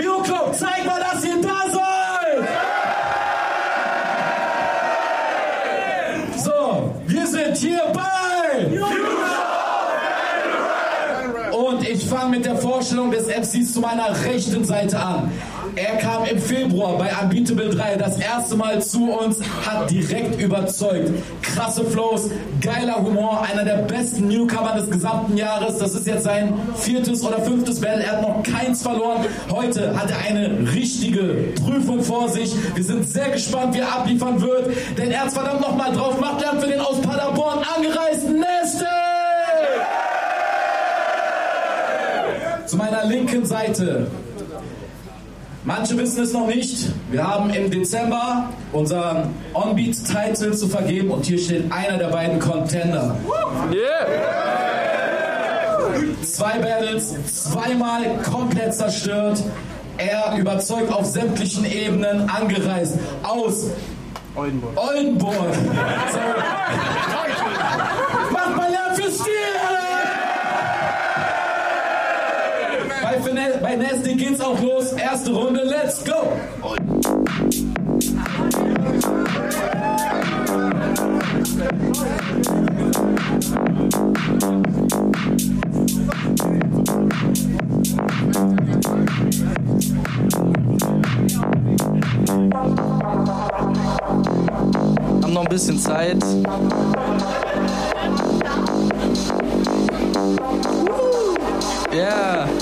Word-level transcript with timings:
Mio 0.00 0.22
Club, 0.22 0.54
zeig 0.54 0.86
mal, 0.86 0.98
dass 0.98 1.22
ihr 1.22 1.36
da 1.42 1.70
seid! 1.70 2.48
So, 6.38 6.94
wir 7.06 7.26
sind 7.26 7.56
hier 7.58 7.82
bei... 7.92 8.80
Und 11.52 11.86
ich 11.86 12.06
fange 12.08 12.30
mit 12.30 12.46
der 12.46 12.56
Vorstellung 12.56 13.10
des 13.10 13.26
MCs 13.26 13.74
zu 13.74 13.80
meiner 13.80 14.08
rechten 14.24 14.64
Seite 14.64 14.98
an. 14.98 15.30
Er 15.80 15.96
kam 15.96 16.26
im 16.26 16.38
Februar 16.38 16.98
bei 16.98 17.10
Unbeatable 17.22 17.70
3 17.70 17.96
das 17.96 18.18
erste 18.18 18.54
Mal 18.54 18.82
zu 18.82 19.12
uns, 19.12 19.38
hat 19.64 19.90
direkt 19.90 20.38
überzeugt. 20.38 21.10
Krasse 21.40 21.86
Flows, 21.86 22.28
geiler 22.60 22.96
Humor, 22.96 23.42
einer 23.50 23.64
der 23.64 23.76
besten 23.76 24.28
Newcomer 24.28 24.74
des 24.74 24.90
gesamten 24.90 25.38
Jahres. 25.38 25.78
Das 25.78 25.94
ist 25.94 26.06
jetzt 26.06 26.24
sein 26.24 26.52
viertes 26.76 27.24
oder 27.24 27.40
fünftes 27.40 27.80
Battle. 27.80 28.04
Er 28.04 28.12
hat 28.12 28.22
noch 28.22 28.42
keins 28.42 28.82
verloren. 28.82 29.24
Heute 29.50 29.98
hat 29.98 30.10
er 30.10 30.18
eine 30.18 30.70
richtige 30.70 31.54
Prüfung 31.64 32.02
vor 32.02 32.28
sich. 32.28 32.54
Wir 32.74 32.84
sind 32.84 33.08
sehr 33.08 33.30
gespannt, 33.30 33.74
wie 33.74 33.78
er 33.78 33.90
abliefern 33.90 34.38
wird, 34.42 34.76
denn 34.98 35.10
er 35.10 35.22
hat 35.22 35.32
verdammt 35.32 35.62
noch 35.62 35.76
mal 35.76 35.92
drauf. 35.92 36.20
Macht 36.20 36.42
er 36.42 36.60
für 36.60 36.68
den 36.68 36.80
aus 36.80 37.00
Paderborn 37.00 37.60
angereisten 37.74 38.38
Neste! 38.38 38.86
Zu 42.66 42.76
meiner 42.76 43.06
linken 43.06 43.46
Seite 43.46 44.08
Manche 45.64 45.96
wissen 45.98 46.22
es 46.22 46.32
noch 46.32 46.46
nicht. 46.46 46.88
Wir 47.10 47.26
haben 47.26 47.50
im 47.50 47.70
Dezember 47.70 48.48
unseren 48.72 49.34
On-Beat-Title 49.52 50.52
zu 50.52 50.68
vergeben 50.68 51.10
und 51.10 51.26
hier 51.26 51.38
steht 51.38 51.70
einer 51.70 51.98
der 51.98 52.08
beiden 52.08 52.38
Contender. 52.38 53.14
Yeah. 53.70 54.06
Zwei 56.22 56.58
Battles, 56.58 57.14
zweimal 57.50 58.04
komplett 58.22 58.74
zerstört. 58.74 59.42
Er 59.98 60.34
überzeugt 60.38 60.90
auf 60.90 61.04
sämtlichen 61.04 61.66
Ebenen 61.70 62.30
angereist 62.30 62.98
aus 63.22 63.66
Oldenburg. 64.34 64.72
Oldenburg. 64.76 65.34
So. 66.12 66.18
Macht 68.32 68.56
mal 68.56 68.70
Lärm 68.70 68.94
für 68.94 69.10
Stil! 69.10 69.50
Nasty 73.80 74.14
geht's 74.14 74.42
auch 74.42 74.60
los. 74.60 74.92
Erste 74.92 75.32
Runde, 75.32 75.62
let's 75.64 76.04
go! 76.04 76.36
Haben 95.22 95.32
noch 95.32 95.42
ein 95.42 95.48
bisschen 95.48 95.78
Zeit. 95.78 96.22
Yeah. 101.92 102.59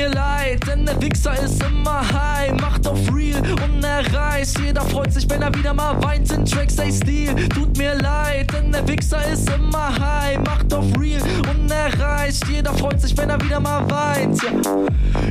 Mir 0.00 0.08
leid, 0.10 0.66
denn 0.66 0.86
der 0.86 1.00
Wichser 1.02 1.38
ist 1.42 1.62
immer 1.62 2.00
high, 2.00 2.52
macht 2.60 2.86
auf 2.86 2.98
real 3.14 3.42
und 3.64 3.84
er 3.84 4.02
reißt. 4.14 4.58
Jeder 4.60 4.82
freut 4.82 5.12
sich, 5.12 5.28
wenn 5.28 5.42
er 5.42 5.54
wieder 5.54 5.74
mal 5.74 6.02
weint 6.02 6.30
in 6.32 6.44
Tracks. 6.46 6.78
Ey, 6.78 6.92
Stil, 6.92 7.34
tut 7.48 7.76
mir 7.76 7.94
leid, 7.96 8.50
denn 8.52 8.72
der 8.72 8.86
Wichser 8.88 9.22
ist 9.30 9.50
immer 9.50 9.90
high, 9.98 10.38
macht 10.38 10.72
auf 10.72 10.86
real 10.98 11.20
und 11.50 11.70
er 11.70 11.98
reißt. 12.00 12.46
Jeder 12.48 12.72
freut 12.72 13.00
sich, 13.00 13.16
wenn 13.18 13.28
er 13.28 13.40
wieder 13.42 13.60
mal 13.60 13.82
weint. 13.90 14.42
Ja. 14.42 14.50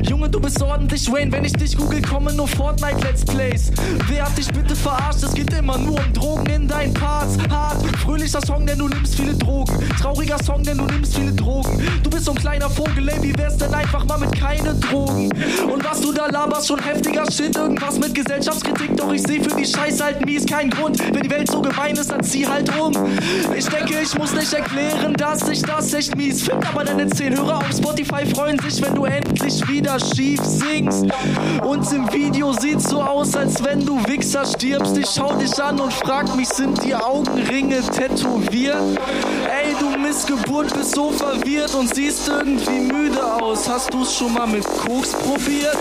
Junge, 0.08 0.28
du 0.28 0.40
bist 0.40 0.60
ordentlich 0.62 1.10
Wayne, 1.10 1.32
wenn 1.32 1.44
ich 1.44 1.52
dich 1.52 1.76
google, 1.76 2.02
kommen 2.02 2.36
nur 2.36 2.48
Fortnite 2.48 2.98
Let's 3.02 3.24
Plays. 3.24 3.70
Wer 4.08 4.24
hat 4.24 4.36
dich 4.36 4.48
bitte 4.48 4.74
verarscht? 4.74 5.22
Es 5.22 5.34
geht 5.34 5.52
immer 5.52 5.78
nur 5.78 5.98
um 5.98 6.12
Drogen 6.12 6.46
in 6.46 6.68
deinen 6.68 6.94
Parts. 6.94 7.36
Hart, 7.50 7.84
fröhlicher 7.98 8.40
Song, 8.40 8.66
denn 8.66 8.78
du 8.78 8.88
nimmst 8.88 9.14
viele 9.16 9.34
Drogen. 9.34 9.72
Trauriger 10.00 10.42
Song, 10.42 10.62
denn 10.62 10.78
du 10.78 10.84
nimmst 10.84 11.16
viele 11.16 11.32
Drogen. 11.32 11.82
Du 12.02 12.10
bist 12.10 12.24
so 12.24 12.32
ein 12.32 12.38
kleiner 12.38 12.68
Vogel, 12.70 13.08
ey, 13.08 13.22
wie 13.22 13.36
wär's 13.36 13.56
denn 13.56 13.72
einfach 13.72 14.04
mal 14.06 14.18
mit 14.18 14.32
keine 14.38 14.74
Drogen? 14.74 15.30
Und 15.72 15.84
was 15.84 16.00
du 16.00 16.12
da 16.12 16.26
laberst, 16.26 16.68
schon 16.68 16.82
heftiger 16.82 17.30
Shit, 17.30 17.56
irgendwas 17.56 17.98
mit 17.98 18.14
Gesellschaftskritik, 18.14 18.96
doch 18.96 19.12
ich 19.12 19.22
seh 19.22 19.40
für 19.40 19.54
die 19.56 19.64
Scheiße 19.64 20.04
halt 20.04 20.24
mies 20.24 20.46
keinen 20.46 20.70
Grund. 20.70 20.98
Wenn 21.12 21.22
die 21.22 21.30
Welt 21.30 21.50
so 21.50 21.60
gemein 21.62 21.96
ist, 21.96 22.10
dann 22.10 22.22
zieh 22.22 22.46
halt 22.46 22.70
um. 22.78 22.92
Ich 23.56 23.66
denke, 23.66 23.94
ich 24.02 24.16
muss 24.18 24.34
nicht 24.34 24.52
erklären, 24.52 25.14
dass 25.14 25.48
ich 25.48 25.62
das 25.62 25.92
echt 25.94 26.16
mies 26.16 26.42
finde, 26.42 26.68
aber 26.68 26.84
deine 26.84 27.08
10 27.08 27.36
Hörer 27.36 27.58
auf 27.58 27.70
Spotify 27.76 28.26
freuen 28.26 28.58
sich, 28.58 28.82
wenn 28.82 28.94
du 28.94 29.04
endlich 29.04 29.66
wieder 29.68 29.79
schief 29.98 30.40
singst. 30.44 31.06
Und 31.62 31.92
im 31.92 32.12
Video 32.12 32.52
sieht's 32.52 32.90
so 32.90 33.02
aus, 33.02 33.34
als 33.34 33.62
wenn 33.64 33.84
du 33.84 33.98
Wichser 34.06 34.44
stirbst. 34.44 34.96
Ich 34.96 35.08
schau 35.08 35.32
dich 35.34 35.62
an 35.62 35.80
und 35.80 35.92
frag 35.92 36.34
mich, 36.36 36.48
sind 36.48 36.82
die 36.84 36.94
Augenringe 36.94 37.80
tätowiert? 37.82 38.76
Ey, 39.48 39.74
du 39.78 39.98
Missgeburt 39.98 40.72
bist 40.74 40.94
so 40.94 41.10
verwirrt 41.10 41.74
und 41.74 41.94
siehst 41.94 42.28
irgendwie 42.28 42.80
müde 42.80 43.24
aus. 43.40 43.68
Hast 43.68 43.92
du's 43.92 44.14
schon 44.14 44.34
mal 44.34 44.46
mit 44.46 44.64
Koks 44.64 45.12
probiert? 45.12 45.76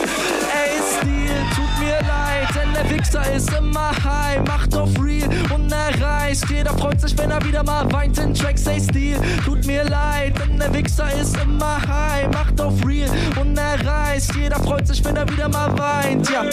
Ey, 0.59 0.81
Stil, 0.81 1.37
tut 1.55 1.79
mir 1.79 1.99
leid, 2.01 2.49
denn 2.53 2.73
der 2.73 2.89
Wichser 2.89 3.23
ist 3.33 3.49
immer 3.53 3.91
high, 4.03 4.39
macht 4.45 4.75
auf 4.75 4.89
real 5.01 5.29
und 5.53 5.71
er 5.71 6.01
reißt. 6.01 6.49
Jeder 6.49 6.73
freut 6.77 6.99
sich, 6.99 7.17
wenn 7.17 7.31
er 7.31 7.43
wieder 7.45 7.63
mal 7.63 7.89
weint 7.93 8.17
in 8.17 8.33
Tracks, 8.33 8.67
ey, 8.67 8.81
Stil, 8.81 9.17
tut 9.45 9.65
mir 9.65 9.85
leid, 9.85 10.33
denn 10.39 10.59
der 10.59 10.73
Wichser 10.73 11.07
ist 11.13 11.37
immer 11.37 11.79
high, 11.87 12.27
macht 12.33 12.59
auf 12.59 12.73
real 12.85 13.09
und 13.39 13.57
er 13.57 13.85
reißt. 13.85 14.35
Jeder 14.35 14.57
freut 14.57 14.85
sich, 14.85 15.03
wenn 15.05 15.15
er 15.15 15.29
wieder 15.29 15.47
mal 15.47 15.77
weint, 15.77 16.29
ja. 16.29 16.43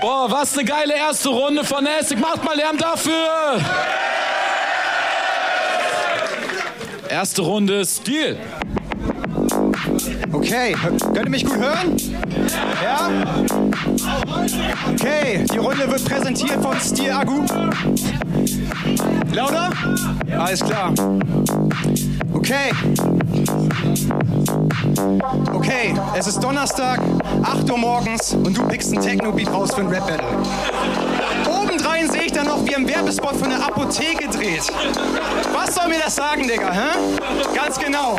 Boah, 0.00 0.30
was 0.30 0.56
eine 0.56 0.64
geile 0.64 0.96
erste 0.96 1.28
Runde 1.28 1.62
von 1.62 1.86
Essig. 1.86 2.18
Macht 2.18 2.42
mal 2.42 2.56
Lärm 2.56 2.78
dafür! 2.78 3.60
Erste 7.10 7.42
Runde 7.42 7.84
Stil. 7.84 8.36
Okay, 10.32 10.76
könnt 11.12 11.24
ihr 11.24 11.30
mich 11.30 11.44
gut 11.44 11.56
hören? 11.56 11.96
Ja? 12.80 13.10
Okay, 14.92 15.44
die 15.52 15.58
Runde 15.58 15.90
wird 15.90 16.04
präsentiert 16.04 16.62
von 16.62 16.78
Stil 16.78 17.10
Agu. 17.10 17.44
Lauter? 19.32 19.70
Alles 20.38 20.60
klar. 20.60 20.92
Okay. 22.32 22.70
Okay, 25.52 25.94
es 26.16 26.28
ist 26.28 26.38
Donnerstag, 26.40 27.00
8 27.42 27.68
Uhr 27.68 27.78
morgens 27.78 28.34
und 28.34 28.56
du 28.56 28.62
pickst 28.68 28.92
einen 28.92 29.02
Techno-Beat 29.02 29.52
raus 29.52 29.74
für 29.74 29.80
ein 29.80 29.88
Rap-Battle. 29.88 30.28
Obendrein 31.60 32.08
sehe 32.08 32.22
ich 32.26 32.29
dann 32.40 32.48
noch, 32.48 32.64
wie 32.64 32.74
ein 32.74 32.88
Werbespot 32.88 33.36
von 33.36 33.50
der 33.50 33.58
Apotheke 33.64 34.28
dreht. 34.28 34.62
Was 35.52 35.74
soll 35.74 35.88
mir 35.88 35.98
das 35.98 36.14
sagen, 36.14 36.46
Digga? 36.46 36.72
Hä? 36.72 37.54
Ganz 37.54 37.78
genau 37.78 38.16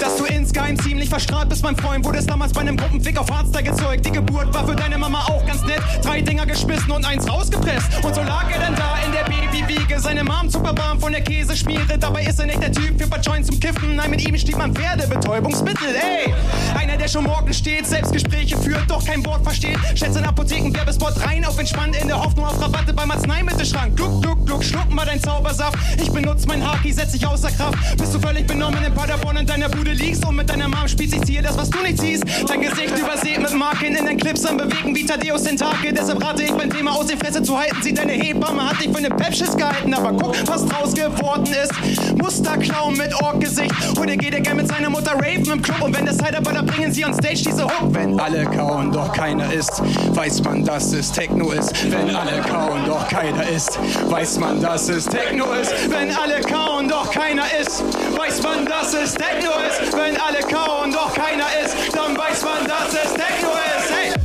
dass 0.00 0.16
du 0.16 0.24
insgeheim 0.52 0.78
ziemlich 0.78 1.08
verstrahlt 1.08 1.48
bist, 1.48 1.62
mein 1.62 1.74
Freund. 1.76 2.04
Wurdest 2.04 2.28
damals 2.28 2.52
bei 2.52 2.60
einem 2.60 2.76
Gruppenfick 2.76 3.18
auf 3.18 3.30
Hardstyle 3.30 3.64
gezeugt. 3.64 4.04
Die 4.04 4.12
Geburt 4.12 4.52
war 4.52 4.66
für 4.66 4.76
deine 4.76 4.98
Mama 4.98 5.20
auch 5.24 5.44
ganz 5.46 5.62
nett. 5.62 5.80
Drei 6.02 6.20
Dinger 6.20 6.44
gespissen 6.44 6.90
und 6.90 7.06
eins 7.06 7.26
rausgepresst. 7.26 8.04
Und 8.04 8.14
so 8.14 8.20
lag 8.22 8.50
er 8.52 8.60
dann 8.60 8.76
da 8.76 8.96
in 9.06 9.12
der 9.12 9.24
Babywiege. 9.24 9.98
Seine 9.98 10.22
Mom 10.24 10.50
super 10.50 10.76
warm 10.76 11.00
von 11.00 11.12
der 11.12 11.22
Käseschmiere. 11.22 11.96
Dabei 11.98 12.24
ist 12.24 12.38
er 12.38 12.46
nicht 12.46 12.62
der 12.62 12.70
Typ 12.70 13.00
für 13.00 13.08
Joints 13.22 13.48
zum 13.48 13.60
Kiffen. 13.60 13.96
Nein, 13.96 14.10
mit 14.10 14.28
ihm 14.28 14.36
steht 14.36 14.58
man 14.58 14.74
Pferdebetäubungsmittel. 14.74 15.88
Ey, 15.94 16.34
einer, 16.78 16.98
der 16.98 17.08
schon 17.08 17.24
morgen 17.24 17.54
steht, 17.54 17.86
Selbstgespräche 17.86 18.58
führt, 18.58 18.90
doch 18.90 19.04
kein 19.04 19.24
Wort 19.24 19.42
versteht. 19.44 19.78
Schätzt 19.94 20.18
in 20.18 20.24
Apotheken-Werbespot 20.24 21.24
rein 21.24 21.44
auf 21.46 21.58
entspannt 21.58 21.96
in 21.96 22.08
der 22.08 22.22
Hoffnung 22.22 22.44
auf 22.44 22.60
Rabatte 22.60 22.92
beim 22.92 23.10
Arzneimittelschrank. 23.10 23.96
Gluck, 23.96 24.22
gluck, 24.22 24.44
gluck, 24.44 24.64
schluck 24.64 24.90
mal 24.90 25.06
dein 25.06 25.20
Zaubersaft. 25.22 25.78
Ich 25.98 26.10
benutze 26.10 26.46
mein 26.46 26.66
Haki, 26.66 26.92
setz 26.92 27.12
dich 27.12 27.26
außer 27.26 27.50
Kraft. 27.52 27.78
Bist 27.96 28.14
du 28.14 28.20
völlig 28.20 28.46
benommen 28.46 28.82
in 28.84 28.92
Paderborn 28.92 29.36
in 29.36 29.46
deiner 29.46 29.68
Bude 29.68 29.92
liegst 29.92 30.26
und 30.26 30.36
mit 30.36 30.41
deiner 30.48 30.68
Mom 30.68 30.88
spielst, 30.88 31.14
ich 31.14 31.22
ziehe 31.22 31.42
das, 31.42 31.56
was 31.56 31.70
du 31.70 31.80
nicht 31.82 32.00
siehst. 32.00 32.24
Dein 32.48 32.60
Gesicht 32.60 32.98
übersät 32.98 33.40
mit 33.40 33.52
Marken 33.54 33.94
in 33.94 34.06
den 34.06 34.16
Clips 34.16 34.44
am 34.44 34.56
Bewegen 34.56 34.94
wie 34.94 35.04
Thaddeus 35.04 35.44
Tentakel. 35.44 35.92
Deshalb 35.92 36.22
rate 36.24 36.42
ich 36.42 36.52
beim 36.52 36.70
Thema 36.70 36.92
aus 36.92 37.06
der 37.06 37.16
Fresse 37.16 37.42
zu 37.42 37.58
halten. 37.58 37.76
Sie 37.82 37.92
deine 37.92 38.12
Hebamme 38.12 38.68
hat 38.68 38.80
dich 38.80 38.90
für 38.90 38.98
eine 38.98 39.10
Pepschiss 39.10 39.56
gehalten, 39.56 39.94
aber 39.94 40.12
guck, 40.12 40.34
was 40.48 40.66
draus 40.66 40.94
geworden 40.94 41.46
ist. 41.62 41.72
Musterclown 42.16 42.96
mit 42.96 43.14
Ork-Gesicht. 43.22 43.72
Heute 43.98 44.16
geht 44.16 44.34
er 44.34 44.40
gern 44.40 44.56
mit 44.56 44.68
seiner 44.68 44.90
Mutter 44.90 45.12
raven 45.14 45.50
im 45.50 45.62
Club 45.62 45.82
und 45.82 45.96
wenn 45.96 46.06
das 46.06 46.16
Zeit 46.18 46.36
aber 46.36 46.52
da 46.52 46.62
bringen 46.62 46.92
sie 46.92 47.04
on 47.04 47.14
Stage 47.14 47.42
diese 47.46 47.64
Hook. 47.64 47.92
Wenn 47.94 48.18
alle 48.18 48.44
kauen, 48.44 48.92
doch 48.92 49.12
keiner 49.12 49.52
ist, 49.52 49.82
weiß 50.14 50.42
man, 50.42 50.64
dass 50.64 50.92
es 50.92 51.10
Techno 51.12 51.50
ist. 51.52 51.90
Wenn 51.90 52.14
alle 52.14 52.40
kauen, 52.42 52.84
doch 52.86 53.08
keiner 53.08 53.46
ist, 53.48 53.78
weiß 54.10 54.38
man, 54.38 54.60
dass 54.60 54.88
es 54.88 55.04
Techno 55.04 55.46
ist. 55.52 55.72
Wenn 55.90 56.10
alle 56.10 56.40
kauen, 56.40 56.88
doch 56.88 57.10
keiner 57.10 57.44
ist, 57.60 57.82
weiß 58.22 58.42
man, 58.42 58.64
dass 58.64 58.94
es 58.94 59.14
Techno 59.14 59.50
ist. 59.68 59.92
Wenn 59.96 60.16
alle 60.20 60.40
kauen, 60.40 60.92
doch 60.92 61.12
keiner 61.12 61.46
ist, 61.64 61.74
dann 61.92 62.16
weiß 62.16 62.42
man, 62.44 62.66
dass 62.68 62.94
es 62.94 63.12
Techno 63.14 63.50
ist. 63.50 63.90
Hey! 63.92 64.21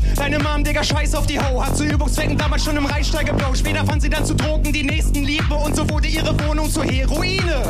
Digga, 0.67 0.83
scheiß 0.83 1.15
auf 1.15 1.25
die 1.25 1.39
Ho. 1.39 1.63
Hat 1.63 1.77
zu 1.77 1.85
Übungszwecken 1.85 2.37
damals 2.37 2.65
schon 2.65 2.75
im 2.75 2.85
Rheinstall 2.85 3.23
geblaut. 3.23 3.57
Später 3.57 3.85
fand 3.85 4.01
sie 4.01 4.09
dann 4.09 4.25
zu 4.25 4.35
Drogen 4.35 4.73
die 4.73 4.83
nächsten 4.83 5.23
Liebe 5.23 5.55
und 5.55 5.73
so 5.73 5.89
wurde 5.89 6.09
ihre 6.09 6.37
Wohnung 6.45 6.69
zur 6.69 6.83
Heroine. 6.83 7.63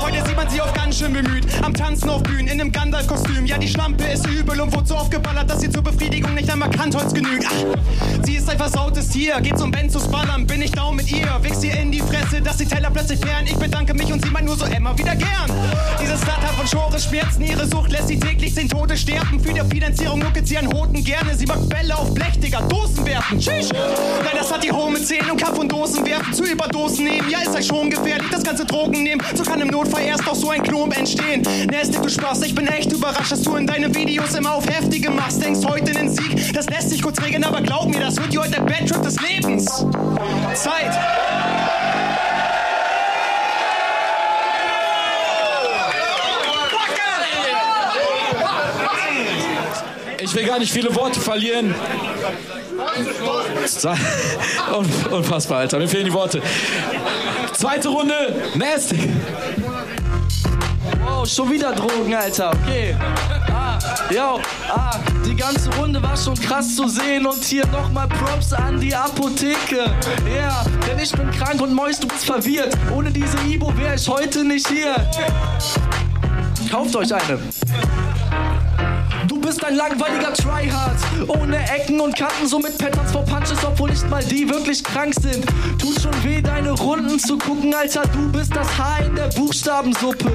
Heute 0.00 0.24
sieht 0.24 0.36
man 0.36 0.48
sie 0.48 0.60
auf 0.60 0.72
ganz 0.72 0.98
schön 0.98 1.12
bemüht. 1.12 1.46
Am 1.62 1.74
Tanzen 1.74 2.08
auf 2.08 2.22
Bühnen, 2.22 2.46
in 2.46 2.60
einem 2.60 2.70
Gandalf-Kostüm. 2.70 3.44
Ja, 3.46 3.58
die 3.58 3.66
Schlampe 3.66 4.04
ist 4.04 4.24
übel 4.28 4.60
und 4.60 4.72
wurde 4.72 4.86
so 4.86 4.94
aufgeballert, 4.94 5.50
dass 5.50 5.62
sie 5.62 5.70
zur 5.70 5.82
Befriedigung 5.82 6.32
nicht 6.34 6.48
einmal 6.48 6.70
Kantholz 6.70 7.12
genügt. 7.12 7.44
Ach, 7.48 8.24
sie 8.24 8.36
ist 8.36 8.48
ein 8.48 8.56
versautes 8.56 9.08
Tier. 9.08 9.40
Geht 9.40 9.58
zum 9.58 9.72
Benzos 9.72 10.06
ballern, 10.06 10.46
bin 10.46 10.62
ich 10.62 10.70
down 10.70 10.94
mit 10.94 11.10
ihr. 11.10 11.26
Wichs 11.42 11.64
ihr 11.64 11.74
in 11.76 11.90
die 11.90 12.00
Fresse, 12.00 12.40
dass 12.40 12.58
die 12.58 12.66
Teller 12.66 12.90
plötzlich 12.90 13.18
fern. 13.18 13.46
Ich 13.46 13.56
bedanke 13.56 13.94
mich 13.94 14.12
und 14.12 14.24
sie 14.24 14.30
meint 14.30 14.46
nur 14.46 14.56
so 14.56 14.66
immer 14.66 14.96
wieder 14.96 15.16
gern. 15.16 15.50
Diese 16.00 16.16
Startup 16.18 16.54
von 16.56 16.68
Schore 16.68 17.00
schmerzen, 17.00 17.42
ihre 17.42 17.66
Sucht 17.66 17.90
lässt 17.90 18.06
sie 18.06 18.20
täglich 18.20 18.54
zehn 18.54 18.68
Tote 18.68 18.96
sterben. 18.96 19.40
Für 19.40 19.52
die 19.52 19.74
Finanzierung 19.74 20.20
nuckelt 20.20 20.46
sie 20.46 20.56
an 20.56 20.72
Hoden 20.72 21.02
gerne. 21.02 21.36
Sie 21.36 21.46
mag 21.46 21.68
Bälle 21.68 21.96
auf 21.96 22.14
Blech, 22.14 22.38
Digga, 22.44 22.60
Dosen 22.60 23.06
werfen. 23.06 23.40
Tschüss. 23.40 23.70
Nein, 23.72 24.36
das 24.36 24.52
hat 24.52 24.62
die 24.62 24.70
Home 24.70 25.02
10 25.02 25.30
und 25.30 25.42
Kaff 25.42 25.58
und 25.58 25.72
Dosen 25.72 26.04
werfen. 26.04 26.34
Zu 26.34 26.44
Überdosen 26.44 27.06
nehmen, 27.06 27.30
ja, 27.30 27.38
ist 27.38 27.56
euch 27.56 27.66
schon 27.66 27.88
gefährlich. 27.88 28.28
Das 28.30 28.42
ganze 28.42 28.66
Drogen 28.66 29.02
nehmen, 29.02 29.22
so 29.34 29.42
kann 29.42 29.62
im 29.62 29.68
Notfall 29.68 30.02
erst 30.02 30.28
auch 30.28 30.34
so 30.34 30.50
ein 30.50 30.62
Klump 30.62 30.94
entstehen. 30.94 31.40
Nestig, 31.70 32.02
du 32.02 32.08
Spaß, 32.10 32.42
ich 32.42 32.54
bin 32.54 32.66
echt 32.66 32.92
überrascht, 32.92 33.32
dass 33.32 33.40
du 33.40 33.56
in 33.56 33.66
deinen 33.66 33.94
Videos 33.94 34.34
immer 34.34 34.52
auf 34.56 34.66
Heftige 34.66 35.08
machst. 35.08 35.42
Denkst 35.42 35.66
heute 35.66 35.92
in 35.92 35.96
den 35.96 36.10
Sieg, 36.10 36.52
das 36.52 36.68
lässt 36.68 36.90
sich 36.90 37.00
kurz 37.00 37.22
regeln, 37.22 37.44
aber 37.44 37.62
glaub 37.62 37.88
mir, 37.88 38.00
das 38.00 38.16
wird 38.18 38.30
dir 38.30 38.42
heute 38.42 38.50
der 38.50 38.60
Bad 38.60 38.88
Trip 38.90 39.02
des 39.02 39.16
Lebens. 39.22 39.64
Zeit. 40.52 40.92
Ich 50.24 50.34
will 50.34 50.46
gar 50.46 50.58
nicht 50.58 50.72
viele 50.72 50.94
Worte 50.94 51.20
verlieren. 51.20 51.74
Un- 54.74 55.12
Unfassbar, 55.12 55.58
Alter. 55.58 55.78
Mir 55.78 55.86
fehlen 55.86 56.06
die 56.06 56.12
Worte. 56.14 56.40
Zweite 57.52 57.88
Runde, 57.88 58.14
Nasty. 58.54 58.98
Oh, 61.06 61.26
schon 61.26 61.50
wieder 61.50 61.72
Drogen, 61.72 62.14
Alter. 62.14 62.52
Okay. 62.62 62.96
Ah, 63.52 63.78
yo, 64.10 64.40
ah, 64.70 64.96
die 65.26 65.34
ganze 65.36 65.70
Runde 65.76 66.02
war 66.02 66.16
schon 66.16 66.34
krass 66.40 66.74
zu 66.74 66.88
sehen 66.88 67.26
und 67.26 67.44
hier 67.44 67.66
nochmal 67.66 68.08
Props 68.08 68.54
an 68.54 68.80
die 68.80 68.94
Apotheke. 68.94 69.76
Ja, 70.26 70.34
yeah, 70.34 70.64
denn 70.88 70.98
ich 71.00 71.12
bin 71.12 71.30
krank 71.32 71.60
und 71.60 71.74
Mois, 71.74 72.00
du 72.00 72.08
bist 72.08 72.24
verwirrt. 72.24 72.74
Ohne 72.96 73.10
diese 73.10 73.36
Ibo 73.46 73.76
wäre 73.76 73.94
ich 73.96 74.08
heute 74.08 74.42
nicht 74.42 74.66
hier. 74.68 74.96
Kauft 76.70 76.96
euch 76.96 77.14
eine. 77.14 77.38
Bist 79.54 79.66
ein 79.66 79.76
langweiliger 79.76 80.32
Tryhard, 80.32 80.96
ohne 81.28 81.56
Ecken 81.70 82.00
und 82.00 82.16
Kanten, 82.16 82.48
so 82.48 82.58
mit 82.58 82.76
Patterns 82.76 83.12
vor 83.12 83.24
Punches, 83.24 83.64
obwohl 83.64 83.88
nicht 83.88 84.10
mal 84.10 84.24
die 84.24 84.48
wirklich 84.48 84.82
krank 84.82 85.14
sind. 85.14 85.46
Tut 85.78 86.00
schon 86.00 86.24
weh, 86.24 86.42
deine 86.42 86.72
Runden 86.72 87.20
zu 87.20 87.38
gucken, 87.38 87.72
Alter, 87.72 88.02
du 88.08 88.32
bist 88.32 88.50
das 88.56 88.66
Haar 88.76 89.04
in 89.06 89.14
der 89.14 89.28
Buchstabensuppe. 89.28 90.32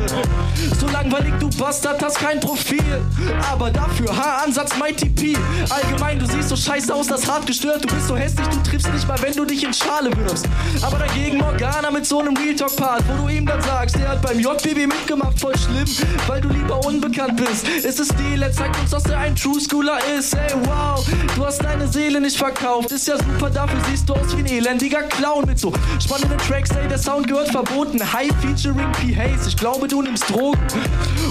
So 0.79 0.87
langweilig, 0.87 1.33
du 1.37 1.49
Bastard, 1.57 2.01
hast 2.01 2.17
kein 2.17 2.39
Profil, 2.39 3.01
aber 3.51 3.69
dafür 3.71 4.15
Haaransatz 4.15 4.77
Mighty 4.77 5.09
P. 5.09 5.37
Allgemein, 5.69 6.17
du 6.19 6.25
siehst 6.25 6.47
so 6.47 6.55
scheiße 6.55 6.95
aus, 6.95 7.07
das 7.07 7.29
hart 7.29 7.45
gestört, 7.45 7.83
du 7.83 7.93
bist 7.93 8.07
so 8.07 8.15
hässlich, 8.15 8.47
du 8.47 8.69
triffst 8.69 8.93
nicht 8.93 9.05
mal, 9.05 9.21
wenn 9.21 9.33
du 9.33 9.43
dich 9.43 9.65
in 9.65 9.73
Schale 9.73 10.15
wirfst. 10.15 10.45
Aber 10.81 10.97
dagegen 10.97 11.39
Morgana 11.39 11.91
mit 11.91 12.05
so 12.05 12.19
einem 12.19 12.37
Real 12.37 12.55
Talk 12.55 12.73
Part, 12.77 13.03
wo 13.09 13.23
du 13.23 13.33
ihm 13.33 13.45
dann 13.45 13.61
sagst, 13.63 13.97
der 13.97 14.07
hat 14.07 14.21
beim 14.21 14.39
JBB 14.39 14.87
mitgemacht, 14.87 15.37
voll 15.37 15.57
schlimm, 15.57 15.89
weil 16.27 16.39
du 16.39 16.47
lieber 16.47 16.79
unbekannt 16.85 17.35
bist. 17.35 17.67
Ist 17.67 17.99
es 17.99 18.07
Stil, 18.07 18.41
er 18.41 18.53
zeigt 18.53 18.79
uns, 18.79 18.91
dass 18.91 19.08
er 19.09 19.19
ein 19.19 19.35
True 19.35 19.59
Schooler 19.59 19.99
ist. 20.17 20.33
Ey, 20.33 20.53
wow, 20.65 21.05
du 21.35 21.45
hast 21.45 21.63
deine 21.63 21.87
Seele 21.87 22.21
nicht 22.21 22.37
verkauft. 22.37 22.91
Ist 22.91 23.07
ja 23.07 23.17
super, 23.17 23.49
dafür 23.49 23.79
siehst 23.89 24.07
du 24.07 24.13
aus 24.13 24.35
wie 24.35 24.41
ein 24.41 24.47
elendiger 24.47 25.03
Clown 25.03 25.45
mit 25.45 25.59
so 25.59 25.73
spannenden 25.99 26.37
Tracks. 26.37 26.69
Ey, 26.71 26.87
der 26.87 26.97
Sound 26.97 27.27
gehört 27.27 27.49
verboten. 27.49 27.99
High 28.01 28.31
featuring 28.41 28.91
P. 28.93 29.15
Hayes. 29.15 29.47
Ich 29.47 29.57
glaube, 29.57 29.87
du 29.87 30.01
nimmst 30.01 30.29
Drogen. 30.29 30.59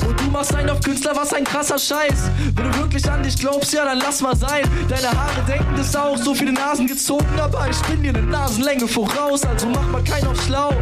Und 0.06 0.20
du 0.20 0.24
machst 0.30 0.54
einen 0.54 0.70
auf 0.70 0.80
Künstler, 0.80 1.16
was 1.16 1.32
ein 1.32 1.44
krasser 1.44 1.78
Scheiß. 1.78 2.30
Wenn 2.54 2.70
du 2.70 2.78
wirklich 2.78 3.08
an 3.10 3.22
dich 3.22 3.36
glaubst, 3.38 3.72
ja, 3.72 3.84
dann 3.84 3.98
lass 3.98 4.20
mal 4.20 4.36
sein. 4.36 4.62
Deine 4.88 5.10
Haare 5.10 5.42
denken 5.46 5.74
das 5.76 5.94
auch, 5.94 6.16
so 6.16 6.34
viele 6.34 6.52
Nasen 6.52 6.86
gezogen, 6.86 7.26
aber 7.40 7.68
ich 7.68 7.80
bin 7.82 8.02
dir 8.02 8.10
eine 8.10 8.22
Nasenlänge 8.22 8.88
voraus, 8.88 9.44
also 9.44 9.66
mach 9.68 9.86
mal 9.88 10.02
keinen 10.02 10.26
auf 10.28 10.42
schlau. 10.42 10.72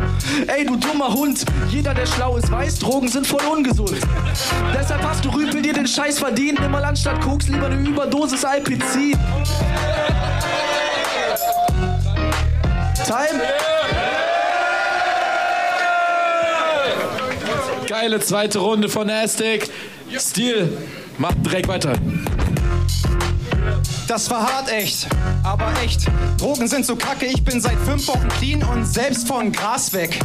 Ey, 0.46 0.64
du 0.64 0.76
dummer 0.76 1.12
Hund, 1.12 1.44
jeder, 1.68 1.94
der 1.94 2.06
schlau 2.06 2.36
ist, 2.36 2.50
weiß, 2.50 2.78
Drogen 2.78 3.08
sind 3.08 3.26
voll 3.26 3.42
ungesund. 3.50 3.96
Deshalb 4.74 5.02
hast 5.02 5.24
du 5.24 5.30
Rüpel 5.30 5.62
dir 5.62 5.72
den 5.72 5.86
Scheiß 5.86 6.18
verdient, 6.18 6.60
nimm 6.60 6.74
mal 6.76 6.84
anstatt 6.84 7.22
Koks 7.22 7.48
lieber 7.48 7.66
eine 7.66 7.88
Überdosis 7.88 8.44
Alpizin. 8.44 9.18
Time? 13.02 13.42
Geile 17.88 18.20
zweite 18.20 18.58
Runde 18.58 18.90
von 18.90 19.06
Nastic. 19.06 19.70
Stil, 20.18 20.76
macht 21.16 21.36
direkt 21.46 21.66
weiter. 21.66 21.94
Das 24.06 24.28
war 24.28 24.42
hart, 24.42 24.70
echt. 24.70 25.06
Aber 25.44 25.72
echt. 25.82 26.06
Drogen 26.38 26.68
sind 26.68 26.84
so 26.84 26.94
kacke, 26.94 27.24
ich 27.24 27.42
bin 27.42 27.58
seit 27.58 27.78
fünf 27.78 28.06
Wochen 28.06 28.28
clean 28.28 28.62
und 28.62 28.84
selbst 28.84 29.26
von 29.26 29.50
Gras 29.50 29.94
weg. 29.94 30.18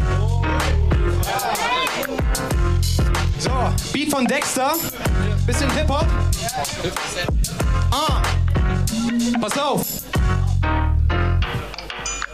So, 3.40 3.52
Beat 3.94 4.12
von 4.12 4.26
Dexter. 4.26 4.74
Bisschen 5.52 5.70
Hip-Hop. 5.72 6.06
Ah. 7.92 8.22
Pass 9.42 9.60
auf. 9.60 10.01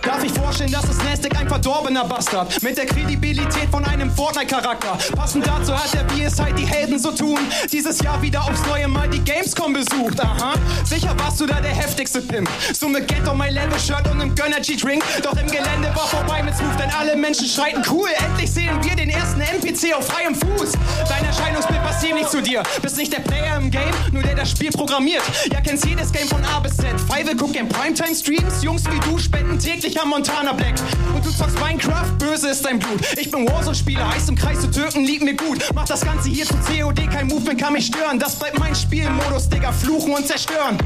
Darf 0.07 0.23
ich 0.23 0.31
vorstellen, 0.31 0.71
dass 0.71 0.85
es 0.85 1.03
Nastic 1.03 1.37
ein 1.37 1.49
verdorbener 1.49 2.05
Bastard 2.05 2.63
mit 2.63 2.77
der 2.77 2.85
Kredibilität 2.85 3.69
von 3.69 3.83
einem 3.83 4.09
Fortnite-Charakter. 4.09 4.97
Passend 5.13 5.45
dazu 5.45 5.73
hat 5.73 5.93
er, 5.95 6.25
es 6.25 6.39
halt 6.39 6.57
die 6.57 6.65
Helden 6.65 6.97
so 6.97 7.11
tun, 7.11 7.37
dieses 7.69 8.01
Jahr 8.01 8.21
wieder 8.21 8.41
aufs 8.41 8.65
neue 8.67 8.87
Mal 8.87 9.09
die 9.09 9.19
Gamescom 9.19 9.73
besucht. 9.73 10.21
Aha, 10.21 10.53
sicher 10.85 11.13
warst 11.19 11.41
du 11.41 11.45
da 11.45 11.59
der 11.59 11.75
heftigste 11.75 12.21
Pimp. 12.21 12.49
So 12.73 12.87
mit 12.87 13.05
Get 13.09 13.27
on 13.27 13.37
my 13.37 13.49
Level 13.49 13.77
Shirt 13.77 14.07
und 14.09 14.21
einem 14.21 14.33
Gönnergy 14.33 14.77
Drink. 14.77 15.03
Doch 15.21 15.33
im 15.33 15.47
Gelände 15.47 15.89
war 15.93 16.07
vorbei 16.07 16.41
mit 16.41 16.55
Smooth, 16.55 16.79
denn 16.79 16.89
alle 16.91 17.17
Menschen 17.17 17.45
schreiten 17.45 17.83
cool. 17.91 18.07
Endlich 18.17 18.49
sehen 18.49 18.81
wir 18.81 18.95
den 18.95 19.09
ersten 19.09 19.41
NPC 19.41 19.93
auf 19.93 20.07
freiem 20.07 20.35
Fuß. 20.35 20.71
Dein 21.09 21.25
Erscheinungsbild 21.25 21.83
passt 21.83 21.99
ziemlich 21.99 22.27
zu 22.27 22.41
dir. 22.41 22.63
Bist 22.81 22.95
nicht 22.95 23.11
der 23.11 23.19
Player 23.19 23.57
im 23.57 23.69
Game, 23.69 23.93
nur 24.13 24.23
der 24.23 24.35
das 24.35 24.51
Spiel 24.51 24.71
programmiert. 24.71 25.23
Ja, 25.51 25.59
kennst 25.59 25.85
jedes 25.85 26.13
Game 26.13 26.29
von 26.29 26.45
A 26.45 26.61
bis 26.61 26.77
Z. 26.77 26.87
Five 27.09 27.35
guckt 27.35 27.57
in 27.57 27.67
Primetime 27.67 28.15
Streams. 28.15 28.63
Jungs 28.63 28.85
wie 28.85 28.99
du 29.01 29.17
spenden 29.17 29.59
täglich 29.59 29.96
Montana 30.05 30.53
Black. 30.53 31.16
Zockst 31.37 31.59
Minecraft, 31.59 32.17
böse 32.17 32.49
ist 32.49 32.65
dein 32.65 32.79
Blut. 32.79 32.99
Ich 33.15 33.29
bin 33.29 33.47
Warzone-Spieler, 33.47 34.09
heiß 34.09 34.27
im 34.27 34.35
Kreis 34.35 34.59
zu 34.59 34.71
Türken, 34.71 35.05
liegt 35.05 35.21
mir 35.21 35.35
gut. 35.35 35.59
Mach 35.75 35.85
das 35.85 36.01
Ganze 36.01 36.29
hier 36.29 36.47
zu 36.47 36.55
COD, 36.55 37.07
kein 37.11 37.27
Movement 37.27 37.61
kann 37.61 37.73
mich 37.73 37.85
stören. 37.85 38.17
Das 38.17 38.35
bleibt 38.35 38.57
mein 38.57 38.73
Spielmodus, 38.73 39.47
Digga, 39.47 39.71
fluchen 39.71 40.13
und 40.13 40.25
zerstören. 40.25 40.79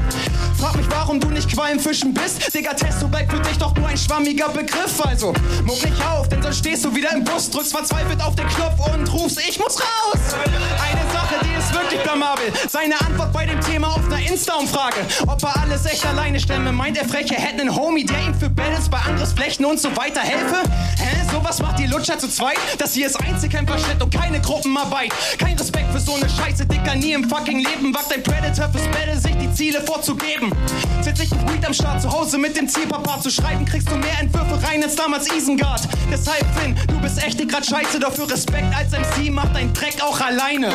Frag 0.58 0.76
mich, 0.76 0.84
warum 0.90 1.20
du 1.20 1.28
nicht 1.28 1.50
Qualmfischen 1.50 2.12
bist. 2.12 2.54
Digga, 2.54 2.74
Testo 2.74 3.08
bleibt 3.08 3.32
für 3.32 3.40
dich 3.40 3.56
doch 3.56 3.74
nur 3.76 3.88
ein 3.88 3.96
schwammiger 3.96 4.50
Begriff. 4.50 5.00
Also, 5.02 5.32
muck 5.64 5.82
nicht 5.82 6.04
auf, 6.04 6.28
denn 6.28 6.42
sonst 6.42 6.58
stehst 6.58 6.84
du 6.84 6.94
wieder 6.94 7.12
im 7.12 7.24
Bus, 7.24 7.48
drückst 7.48 7.72
verzweifelt 7.72 8.22
auf 8.22 8.34
den 8.36 8.46
Knopf 8.48 8.94
und 8.94 9.10
rufst, 9.10 9.40
ich 9.48 9.58
muss 9.58 9.80
raus. 9.80 10.20
Eine 10.34 11.12
Sache, 11.12 11.36
die 11.44 11.58
ist 11.58 11.72
wirklich 11.72 12.02
blamabel. 12.02 12.52
Seine 12.68 13.00
Antwort 13.00 13.32
bei 13.32 13.46
dem 13.46 13.60
Thema 13.62 13.88
auf 13.88 14.04
einer 14.04 14.20
Insta-Umfrage. 14.30 14.96
Ob 15.26 15.42
er 15.42 15.62
alles 15.62 15.86
echt 15.86 16.04
alleine 16.04 16.38
stemme, 16.38 16.72
meint 16.72 16.98
er 16.98 17.08
frech, 17.08 17.30
er 17.30 17.40
hätte 17.40 17.62
einen 17.62 17.74
Homie, 17.74 18.04
der 18.04 18.20
ihm 18.20 18.34
für 18.34 18.50
Battles 18.50 18.90
bei 18.90 18.98
Angriffsflächen 18.98 19.64
und 19.64 19.80
so 19.80 19.96
weiter 19.96 20.20
helfe? 20.42 20.62
Hä? 20.98 21.26
Sowas 21.30 21.60
macht 21.60 21.78
die 21.78 21.86
Lutscher 21.86 22.18
zu 22.18 22.28
zweit? 22.28 22.58
Das 22.78 22.94
hier 22.94 23.06
ist 23.06 23.20
Einzelkämpfershit 23.20 24.02
und 24.02 24.14
keine 24.14 24.40
Gruppenarbeit. 24.40 25.12
Kein 25.38 25.56
Respekt 25.56 25.92
für 25.92 26.00
so 26.00 26.14
eine 26.14 26.28
Scheiße, 26.28 26.66
Dicker, 26.66 26.94
nie 26.94 27.12
im 27.12 27.28
fucking 27.28 27.58
Leben. 27.58 27.94
Wagt 27.94 28.12
ein 28.12 28.22
Predator 28.22 28.68
fürs 28.70 28.86
Battle, 28.88 29.18
sich 29.18 29.36
die 29.36 29.52
Ziele 29.52 29.80
vorzugeben. 29.82 30.52
Sitz 31.00 31.20
ich 31.20 31.30
mit 31.30 31.52
Weed 31.52 31.66
am 31.66 31.74
Start 31.74 32.02
zu 32.02 32.12
Hause 32.12 32.38
mit 32.38 32.56
dem 32.56 32.68
Ziel, 32.68 32.86
Papa 32.86 33.20
zu 33.20 33.30
schreiben, 33.30 33.64
kriegst 33.64 33.90
du 33.90 33.96
mehr 33.96 34.18
Entwürfe 34.20 34.62
rein 34.66 34.82
als 34.82 34.96
damals 34.96 35.30
Isengard. 35.32 35.82
Deshalb, 36.10 36.44
Finn, 36.58 36.76
du 36.88 37.00
bist 37.00 37.22
echt 37.22 37.48
grad 37.48 37.64
scheiße, 37.66 37.98
doch 38.00 38.12
für 38.12 38.30
Respekt 38.30 38.74
als 38.74 38.90
MC 38.92 39.30
macht 39.30 39.54
dein 39.54 39.72
Dreck 39.72 39.96
auch 40.02 40.20
alleine. 40.20 40.70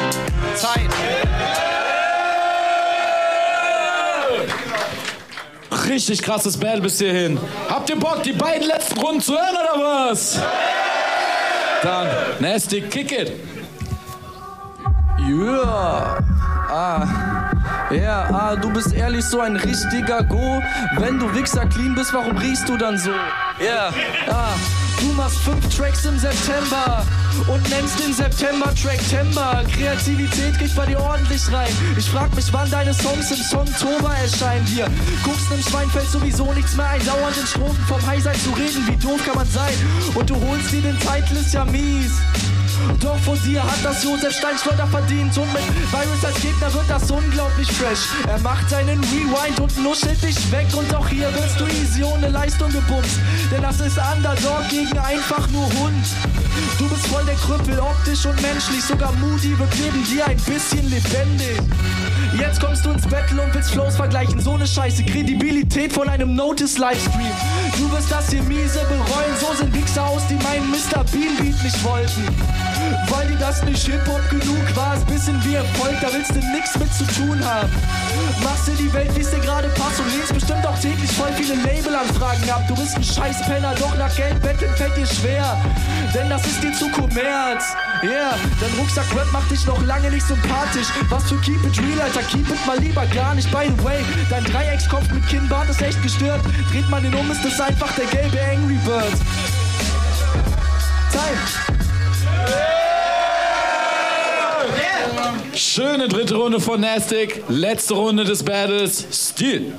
Zeit. 0.56 0.90
Richtig 5.88 6.22
krasses 6.22 6.58
Battle 6.58 6.82
bis 6.82 7.00
hierhin. 7.00 7.40
Habt 7.70 7.90
ihr 7.90 7.96
Bock, 7.98 8.24
die 8.24 8.34
beiden 8.34 8.68
letzten 8.68 9.00
Runden 9.00 9.22
zu 9.22 9.34
hören 9.34 9.56
oder 9.56 10.10
was? 10.10 10.40
Dann, 11.82 12.08
Nasty, 12.40 12.82
kick 12.82 13.12
it. 13.12 13.32
Yeah. 15.20 16.24
Ah. 16.70 17.08
Ja, 17.92 18.28
ah, 18.32 18.56
du 18.56 18.70
bist 18.72 18.94
ehrlich 18.94 19.24
so 19.24 19.40
ein 19.40 19.56
richtiger 19.56 20.24
Go. 20.24 20.62
Wenn 20.98 21.20
du 21.20 21.34
Wichser 21.34 21.66
clean 21.66 21.96
bist, 21.96 22.14
warum 22.14 22.38
riechst 22.38 22.68
du 22.68 22.78
dann 22.78 22.98
so? 22.98 23.12
Ja, 23.60 23.90
ah. 24.30 24.56
Du 25.00 25.14
machst 25.14 25.38
fünf 25.38 25.76
Tracks 25.76 26.06
im 26.06 26.18
September 26.18 27.06
und 27.48 27.70
nennst 27.70 28.00
den 28.00 28.14
September 28.14 28.74
Track 28.76 29.00
Temper. 29.10 29.64
Kreativität 29.72 30.58
geht 30.58 30.76
bei 30.76 30.86
dir 30.88 31.00
ordentlich 31.00 31.42
rein. 31.52 31.70
Ich 31.98 32.10
frag 32.10 32.34
mich, 32.36 32.52
wann 32.52 32.70
deine 32.72 32.94
Songs 32.94 33.30
im 33.32 33.38
Songtober 33.38 34.16
erscheinen 34.16 34.66
dir. 34.66 34.88
Guckst 35.24 35.52
im 35.52 35.62
Schwein 35.62 35.90
fällt 35.90 36.10
sowieso 36.10 36.52
nichts 36.54 36.76
mehr 36.76 36.90
ein. 36.90 37.06
Dauernd 37.06 37.38
in 37.38 37.46
Strophen 37.46 37.86
vom 37.88 38.06
Highsein 38.08 38.36
zu 38.40 38.50
reden, 38.52 38.88
wie 38.88 38.98
doof 38.98 39.22
kann 39.24 39.36
man 39.36 39.48
sein? 39.48 39.74
Und 40.16 40.30
du 40.30 40.36
holst 40.36 40.72
dir 40.72 40.82
den 40.82 40.98
Titel, 41.00 41.38
ist 41.40 41.54
ja 41.54 41.64
mies. 41.66 42.12
Doch 43.02 43.18
vor 43.20 43.36
dir 43.38 43.64
hat 43.64 43.84
das 43.84 44.04
Josef 44.04 44.36
Steinschleuder 44.36 44.88
verdient 44.88 45.38
und 45.38 45.52
mit 45.54 45.64
Virus 45.92 46.26
als 46.26 46.42
Gegner 46.42 46.74
wird 46.74 46.90
das 46.90 47.10
unglaublich 47.12 47.72
fresh. 47.72 48.08
Er 48.28 48.40
macht 48.40 48.70
seinen 48.70 49.04
Rewind 49.04 49.60
und 49.60 49.84
nuschelt 49.84 50.22
dich 50.22 50.52
weg 50.52 50.68
und 50.74 50.94
auch 50.96 51.08
hier 51.08 51.34
wirst 51.34 51.60
du 51.60 51.66
easy 51.66 52.04
ohne 52.04 52.30
Leistung 52.30 52.72
gebumst. 52.72 53.20
Denn 53.52 53.62
das 53.62 53.80
ist 53.80 53.98
Underdog 53.98 54.68
gegen 54.70 54.98
einfach 54.98 55.48
nur 55.50 55.66
Hund. 55.66 56.06
Du 56.78 56.88
bist 56.90 57.08
voll 57.08 57.24
der 57.26 57.36
Krüppel, 57.36 57.80
optisch 57.80 58.26
und 58.26 58.42
menschlich, 58.42 58.84
sogar 58.84 59.12
Moody 59.14 59.58
wird 59.58 59.70
neben 59.80 60.04
dir 60.06 60.26
ein 60.26 60.38
bisschen 60.38 60.90
lebendig. 60.90 61.62
Jetzt 62.38 62.60
kommst 62.60 62.86
du 62.86 62.92
ins 62.92 63.08
Battle 63.08 63.42
und 63.42 63.54
willst 63.54 63.72
Flows 63.72 63.96
vergleichen, 63.96 64.40
so 64.40 64.58
ne 64.58 64.68
Scheiße, 64.68 65.04
Kredibilität 65.04 65.94
von 65.94 66.10
einem 66.10 66.36
Notice-Livestream. 66.36 67.32
Du 67.78 67.92
wirst 67.92 68.12
das 68.12 68.30
hier 68.30 68.44
miese 68.44 68.80
bereuen, 68.80 69.34
so 69.40 69.54
sind 69.56 69.74
Wichser 69.74 70.06
aus, 70.06 70.22
die 70.30 70.36
meinen 70.36 70.70
Mr. 70.70 71.04
Bean 71.12 71.36
Beat 71.38 71.64
nicht 71.64 71.84
wollten. 71.84 72.28
Weil 73.10 73.28
dir 73.28 73.38
das 73.38 73.64
nicht 73.64 73.86
Hip-Hop 73.86 74.30
genug 74.30 74.76
war, 74.76 74.96
ist 74.96 75.08
bisschen 75.08 75.44
wie 75.44 75.56
Erfolg, 75.56 75.96
da 76.02 76.08
willst 76.12 76.32
du 76.32 76.40
nix 76.52 76.78
mit 76.78 76.94
zu 76.94 77.06
tun 77.06 77.44
haben. 77.44 77.70
Machst 78.44 78.68
dir 78.68 78.76
die 78.76 78.92
Welt, 78.94 79.12
wie's 79.16 79.30
dir 79.30 79.40
gerade 79.40 79.70
passt 79.70 80.00
und 80.00 80.12
lehnst 80.14 80.34
bestimmt 80.34 80.66
auch 80.66 80.78
täglich 80.80 81.12
voll 81.12 81.32
viele 81.34 81.56
Labelanfragen 81.56 82.50
ab. 82.50 82.64
Du 82.68 82.76
bist 82.76 82.96
ein 82.96 83.04
Scheißpenner, 83.04 83.76
doch 83.76 83.96
nach 83.98 84.14
Geld 84.16 84.42
betteln 84.42 84.74
fällt 84.76 84.96
dir 84.96 85.08
schwer. 85.08 85.58
Denn 86.14 86.30
das 86.30 86.46
ist 86.46 86.64
dir 86.64 86.74
zu 86.74 86.90
Kommerz. 86.90 87.64
Yeah, 88.04 88.36
dein 88.60 88.80
Rucksack-Rap 88.80 89.32
macht 89.32 89.50
dich 89.52 89.66
noch 89.66 89.84
lange 89.86 90.12
nicht 90.12 90.28
sympathisch. 90.28 90.88
Was 91.10 91.24
für 91.30 91.38
Keep 91.42 91.64
It 91.66 91.80
Real, 91.80 92.02
Alter, 92.02 92.22
keep 92.24 92.48
it 92.50 92.66
mal 92.66 92.78
lieber 92.80 93.06
gar 93.08 93.34
nicht. 93.36 93.52
By 93.52 93.72
the 93.76 93.84
way, 93.84 94.04
dein 94.30 94.44
Dreieckskopf 94.44 95.10
mit 95.12 95.28
Kinnbart 95.28 95.70
ist 95.70 95.82
echt 95.82 96.02
gestört. 96.04 96.42
Dreht 96.72 96.90
man 96.90 97.04
den 97.04 97.16
um, 97.16 97.30
ist 97.32 97.44
das 97.44 97.60
einfach 97.60 97.92
der 97.96 98.06
gelbe 98.06 98.40
Angry 98.42 98.78
Bird. 98.86 99.14
Time. 101.12 102.77
Schöne 105.58 106.08
dritte 106.08 106.36
Runde 106.36 106.60
von 106.60 106.80
Nastic. 106.80 107.42
Letzte 107.50 107.96
Runde 107.96 108.24
des 108.24 108.44
Battles. 108.44 109.08
Stil. 109.12 109.74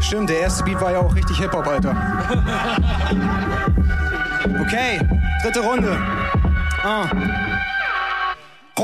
Stimmt, 0.00 0.28
der 0.28 0.40
erste 0.40 0.64
Beat 0.64 0.78
war 0.82 0.92
ja 0.92 0.98
auch 0.98 1.14
richtig 1.14 1.38
Hip-Hop, 1.38 1.66
Alter. 1.66 1.96
Okay, 4.60 5.00
dritte 5.42 5.60
Runde. 5.60 5.96
Ah. 6.82 7.06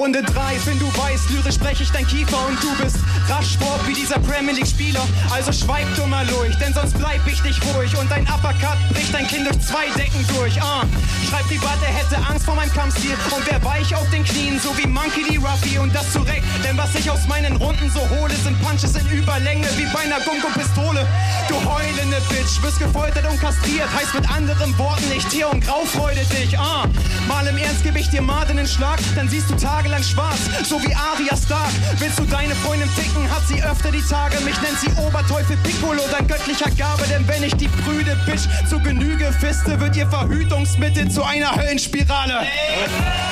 Runde 0.09 0.23
3, 0.23 0.33
wenn 0.65 0.79
du 0.79 0.87
weißt, 0.87 1.29
lyrisch 1.29 1.57
spreche 1.57 1.83
ich 1.83 1.91
dein 1.91 2.07
Kiefer 2.07 2.39
und 2.49 2.57
du 2.63 2.75
bist 2.83 2.97
Raschsport 3.29 3.87
wie 3.87 3.93
dieser 3.93 4.19
Premier 4.21 4.55
League 4.55 4.67
Spieler. 4.67 5.03
Also 5.31 5.53
schweig 5.53 5.85
du 5.97 6.07
mal 6.07 6.27
ruhig, 6.31 6.57
denn 6.57 6.73
sonst 6.73 6.97
bleib 6.97 7.21
ich 7.27 7.45
nicht 7.45 7.61
ruhig 7.75 7.95
und 7.95 8.11
dein 8.11 8.23
Uppercut 8.23 8.79
bricht 8.95 9.13
dein 9.13 9.27
Kind 9.27 9.45
durch 9.47 9.61
zwei 9.61 9.85
Decken 9.99 10.25
durch. 10.35 10.57
Ah, 10.63 10.85
schreib 11.29 11.47
privat, 11.47 11.77
er 11.83 11.93
hätte 11.93 12.17
Angst 12.27 12.47
vor 12.47 12.55
meinem 12.55 12.73
Kampfstil 12.73 13.13
und 13.37 13.45
wer 13.51 13.63
weich 13.63 13.95
auf 13.95 14.09
den 14.09 14.25
Knien, 14.25 14.59
so 14.59 14.75
wie 14.79 14.87
Monkey 14.87 15.25
D. 15.29 15.37
Ruffy 15.37 15.77
und 15.77 15.95
das 15.95 16.11
zurecht. 16.11 16.45
Denn 16.65 16.79
was 16.79 16.95
ich 16.95 17.11
aus 17.11 17.29
meinen 17.29 17.57
Runden 17.57 17.91
so 17.91 18.01
hole, 18.17 18.35
sind 18.43 18.59
Punches 18.63 18.97
in 18.97 19.07
Überlänge 19.11 19.69
wie 19.77 19.85
bei 19.93 20.01
einer 20.01 20.21
Gunko-Pistole. 20.21 21.07
Du 21.49 21.55
heulende 21.69 22.17
Bitch, 22.31 22.63
wirst 22.63 22.79
gefoltert 22.79 23.29
und 23.31 23.39
kastriert, 23.43 23.89
heißt 23.95 24.15
mit 24.15 24.31
anderen 24.31 24.77
Worten 24.79 25.07
nicht 25.11 25.31
hier 25.31 25.51
und 25.51 25.63
graufreude 25.63 26.25
dich. 26.33 26.59
Ah, 26.59 26.87
mal 27.29 27.47
im 27.47 27.59
Ernst 27.59 27.83
gebe 27.83 27.99
ich 27.99 28.09
dir 28.09 28.23
mal 28.23 28.47
den 28.47 28.67
Schlag, 28.67 28.99
dann 29.15 29.29
siehst 29.29 29.51
du 29.51 29.55
tagelang 29.55 29.98
schwarz, 30.03 30.39
so 30.65 30.83
wie 30.83 30.95
Arya 30.95 31.37
Stark. 31.37 31.73
Willst 31.99 32.19
du 32.19 32.25
deine 32.25 32.55
Freundin 32.57 32.89
ficken, 32.91 33.31
hat 33.31 33.47
sie 33.49 33.63
öfter 33.63 33.91
die 33.91 34.03
Tage. 34.03 34.41
Mich 34.41 34.61
nennt 34.61 34.79
sie 34.81 34.91
Oberteufel 35.01 35.57
Piccolo, 35.59 36.03
dein 36.11 36.27
göttlicher 36.27 36.71
Gabe. 36.71 37.05
Denn 37.09 37.27
wenn 37.27 37.43
ich 37.43 37.55
die 37.57 37.69
prüde 37.69 38.17
Bitch 38.27 38.49
zu 38.69 38.79
Genüge 38.81 39.33
fiste, 39.41 39.79
wird 39.81 39.97
ihr 39.97 40.09
Verhütungsmittel 40.09 41.11
zu 41.11 41.23
einer 41.23 41.55
Höllenspirale. 41.55 42.47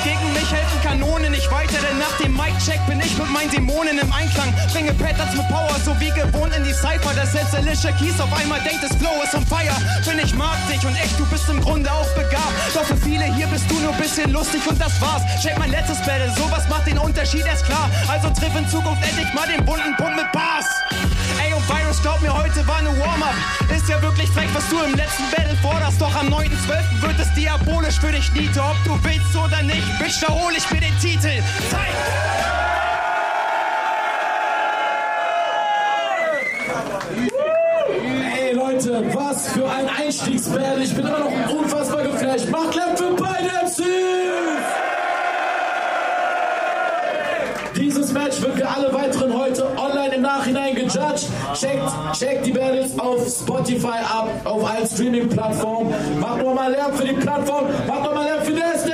Gegen 0.03 0.33
mich 0.33 0.51
helfen 0.51 0.81
Kanonen 0.83 1.31
nicht 1.31 1.51
weiter, 1.51 1.77
denn 1.81 1.97
nach 1.99 2.17
dem 2.23 2.33
Mic-Check 2.33 2.85
bin 2.87 2.99
ich 2.99 3.17
mit 3.17 3.29
meinen 3.31 3.51
Dämonen 3.51 3.97
im 3.99 4.11
Einklang. 4.11 4.53
Bringe 4.71 4.93
Patterns 4.93 5.35
mit 5.35 5.47
Power, 5.47 5.75
so 5.83 5.97
wie 5.99 6.11
gewohnt 6.11 6.55
in 6.55 6.63
die 6.63 6.73
Cypher. 6.73 7.13
Das 7.15 7.31
setzt 7.31 7.53
Alicia 7.55 7.91
Keys 7.91 8.19
auf 8.19 8.31
einmal 8.33 8.59
denkt, 8.61 8.83
das 8.83 8.95
Flow 8.97 9.21
ist 9.23 9.35
on 9.35 9.45
fire. 9.45 9.75
Denn 10.05 10.19
ich 10.19 10.33
mag 10.35 10.57
dich 10.67 10.85
und 10.85 10.95
echt, 10.95 11.19
du 11.19 11.25
bist 11.25 11.49
im 11.49 11.61
Grunde 11.61 11.91
auch 11.91 12.09
begabt. 12.15 12.53
Doch 12.73 12.85
für 12.85 12.97
viele 12.97 13.25
hier 13.35 13.47
bist 13.47 13.69
du 13.69 13.79
nur 13.79 13.93
bisschen 13.93 14.31
lustig 14.31 14.61
und 14.67 14.79
das 14.79 14.99
war's. 15.01 15.23
Check 15.41 15.57
mein 15.59 15.71
letztes 15.71 15.97
Battle, 15.99 16.31
sowas 16.47 16.67
macht 16.69 16.87
den 16.87 16.97
Unterschied 16.97 17.45
erst 17.45 17.65
klar. 17.65 17.89
Also 18.07 18.29
triff 18.29 18.55
in 18.55 18.67
Zukunft 18.67 19.03
endlich 19.03 19.33
mal 19.33 19.47
den 19.47 19.63
bunten 19.65 19.95
Punkt 19.97 20.15
mit 20.15 20.31
Bars. 20.31 20.65
Ey, 21.43 21.53
und 21.53 21.67
Virus, 21.67 22.01
glaub 22.01 22.21
mir, 22.21 22.33
heute 22.33 22.65
war 22.67 22.77
eine 22.77 22.89
Warm-Up. 22.99 23.35
Ist 23.75 23.89
ja 23.89 24.01
wirklich 24.01 24.29
frech, 24.29 24.49
was 24.53 24.67
du 24.69 24.79
im 24.81 24.95
letzten 24.95 25.23
Battle 25.31 25.55
forderst. 25.61 26.01
Doch 26.01 26.15
am 26.15 26.27
9.12. 26.27 27.01
wird 27.01 27.19
es 27.19 27.33
diabolisch 27.33 27.99
für 27.99 28.11
dich, 28.11 28.31
Niete. 28.33 28.61
Ob 28.61 28.75
du 28.85 28.99
willst 29.03 29.35
oder 29.35 29.61
nicht, 29.63 29.99
Bitch, 29.99 30.21
da 30.21 30.33
hol 30.33 30.53
ich 30.55 30.69
mir 30.71 30.81
den 30.81 30.97
Titel. 30.99 31.43
Zeit! 31.69 31.95
Ey 38.39 38.53
Leute, 38.53 39.03
was 39.13 39.49
für 39.49 39.69
ein 39.69 39.87
Einstiegsbattle. 39.89 40.83
Ich 40.83 40.95
bin 40.95 41.05
immer 41.05 41.19
noch 41.19 41.49
unfassbar 41.49 42.03
geflasht. 42.03 42.49
Macht 42.49 42.75
Lärm 42.75 42.95
für 42.95 43.15
beide 43.15 43.49
MCs! 43.65 44.46
Dieses 47.77 48.11
Match 48.11 48.41
wird 48.41 48.57
für 48.57 48.67
alle 48.67 48.91
weiteren 48.93 49.37
heute 49.37 49.65
online 49.77 50.15
im 50.15 50.21
Nachhinein 50.21 50.73
gejudged. 50.73 51.27
Checkt, 51.53 51.83
checkt 52.13 52.45
die 52.45 52.51
Battles 52.51 52.97
auf 52.97 53.27
Spotify 53.27 53.99
ab, 54.03 54.29
auf 54.45 54.67
allen 54.67 54.87
Streaming-Plattformen. 54.87 55.93
Macht 56.19 56.43
nochmal 56.43 56.71
Lärm 56.71 56.93
für 56.93 57.07
die 57.07 57.13
Plattform. 57.13 57.65
Macht 57.87 58.03
nochmal 58.03 58.25
Lärm 58.25 58.43
für 58.43 58.53
Nastic! 58.53 58.93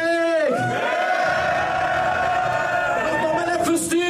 Macht 3.01 3.23
nochmal 3.23 3.45
Lärm 3.47 3.65
für 3.65 3.77
Steel! 3.77 4.01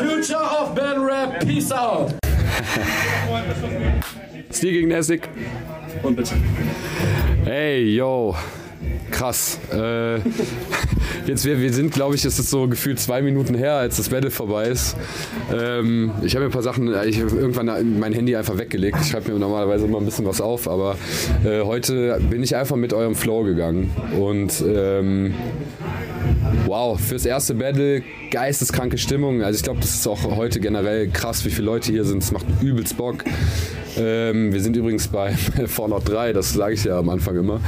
Future 0.00 0.42
of 0.60 0.74
Battle 0.74 1.06
Rap. 1.06 1.40
Peace 1.40 1.70
out. 1.70 2.14
Stil 4.50 4.72
gegen 4.72 4.88
Nessig. 4.88 5.28
Und 6.02 6.16
bitte. 6.16 6.34
Hey, 7.44 7.94
yo. 7.94 8.34
Krass. 9.10 9.58
Äh, 9.72 10.16
jetzt, 11.26 11.44
wir, 11.44 11.60
wir 11.60 11.72
sind, 11.72 11.92
glaube 11.92 12.14
ich, 12.14 12.24
es 12.24 12.38
ist 12.38 12.50
so 12.50 12.68
gefühlt 12.68 12.98
zwei 12.98 13.22
Minuten 13.22 13.54
her, 13.54 13.74
als 13.74 13.96
das 13.96 14.08
Battle 14.08 14.30
vorbei 14.30 14.68
ist. 14.68 14.96
Ähm, 15.52 16.12
ich 16.22 16.34
habe 16.34 16.44
mir 16.44 16.50
ein 16.50 16.52
paar 16.52 16.62
Sachen, 16.62 16.88
ich 17.06 17.20
habe 17.20 17.36
irgendwann 17.36 17.98
mein 17.98 18.12
Handy 18.12 18.36
einfach 18.36 18.58
weggelegt. 18.58 18.98
Ich 19.02 19.08
schreibe 19.08 19.32
mir 19.32 19.38
normalerweise 19.38 19.84
immer 19.84 19.98
ein 19.98 20.04
bisschen 20.04 20.26
was 20.26 20.40
auf, 20.40 20.68
aber 20.68 20.96
äh, 21.44 21.62
heute 21.62 22.20
bin 22.30 22.42
ich 22.42 22.56
einfach 22.56 22.76
mit 22.76 22.92
eurem 22.92 23.14
Flow 23.14 23.42
gegangen. 23.42 23.90
Und 24.18 24.62
ähm, 24.66 25.34
wow, 26.66 26.98
fürs 26.98 27.26
erste 27.26 27.54
Battle 27.54 28.02
geisteskranke 28.30 28.98
Stimmung. 28.98 29.42
Also 29.42 29.56
ich 29.58 29.62
glaube, 29.62 29.80
das 29.80 29.94
ist 29.94 30.06
auch 30.06 30.36
heute 30.36 30.60
generell 30.60 31.08
krass, 31.08 31.44
wie 31.44 31.50
viele 31.50 31.66
Leute 31.66 31.90
hier 31.90 32.04
sind. 32.04 32.22
Es 32.22 32.32
macht 32.32 32.46
übelst 32.62 32.96
Bock. 32.96 33.24
Ähm, 33.98 34.52
wir 34.52 34.60
sind 34.60 34.76
übrigens 34.76 35.08
bei 35.08 35.32
Fallout 35.66 36.08
3, 36.08 36.32
das 36.32 36.52
sage 36.52 36.74
ich 36.74 36.84
ja 36.84 36.98
am 36.98 37.08
Anfang 37.08 37.36
immer. 37.36 37.60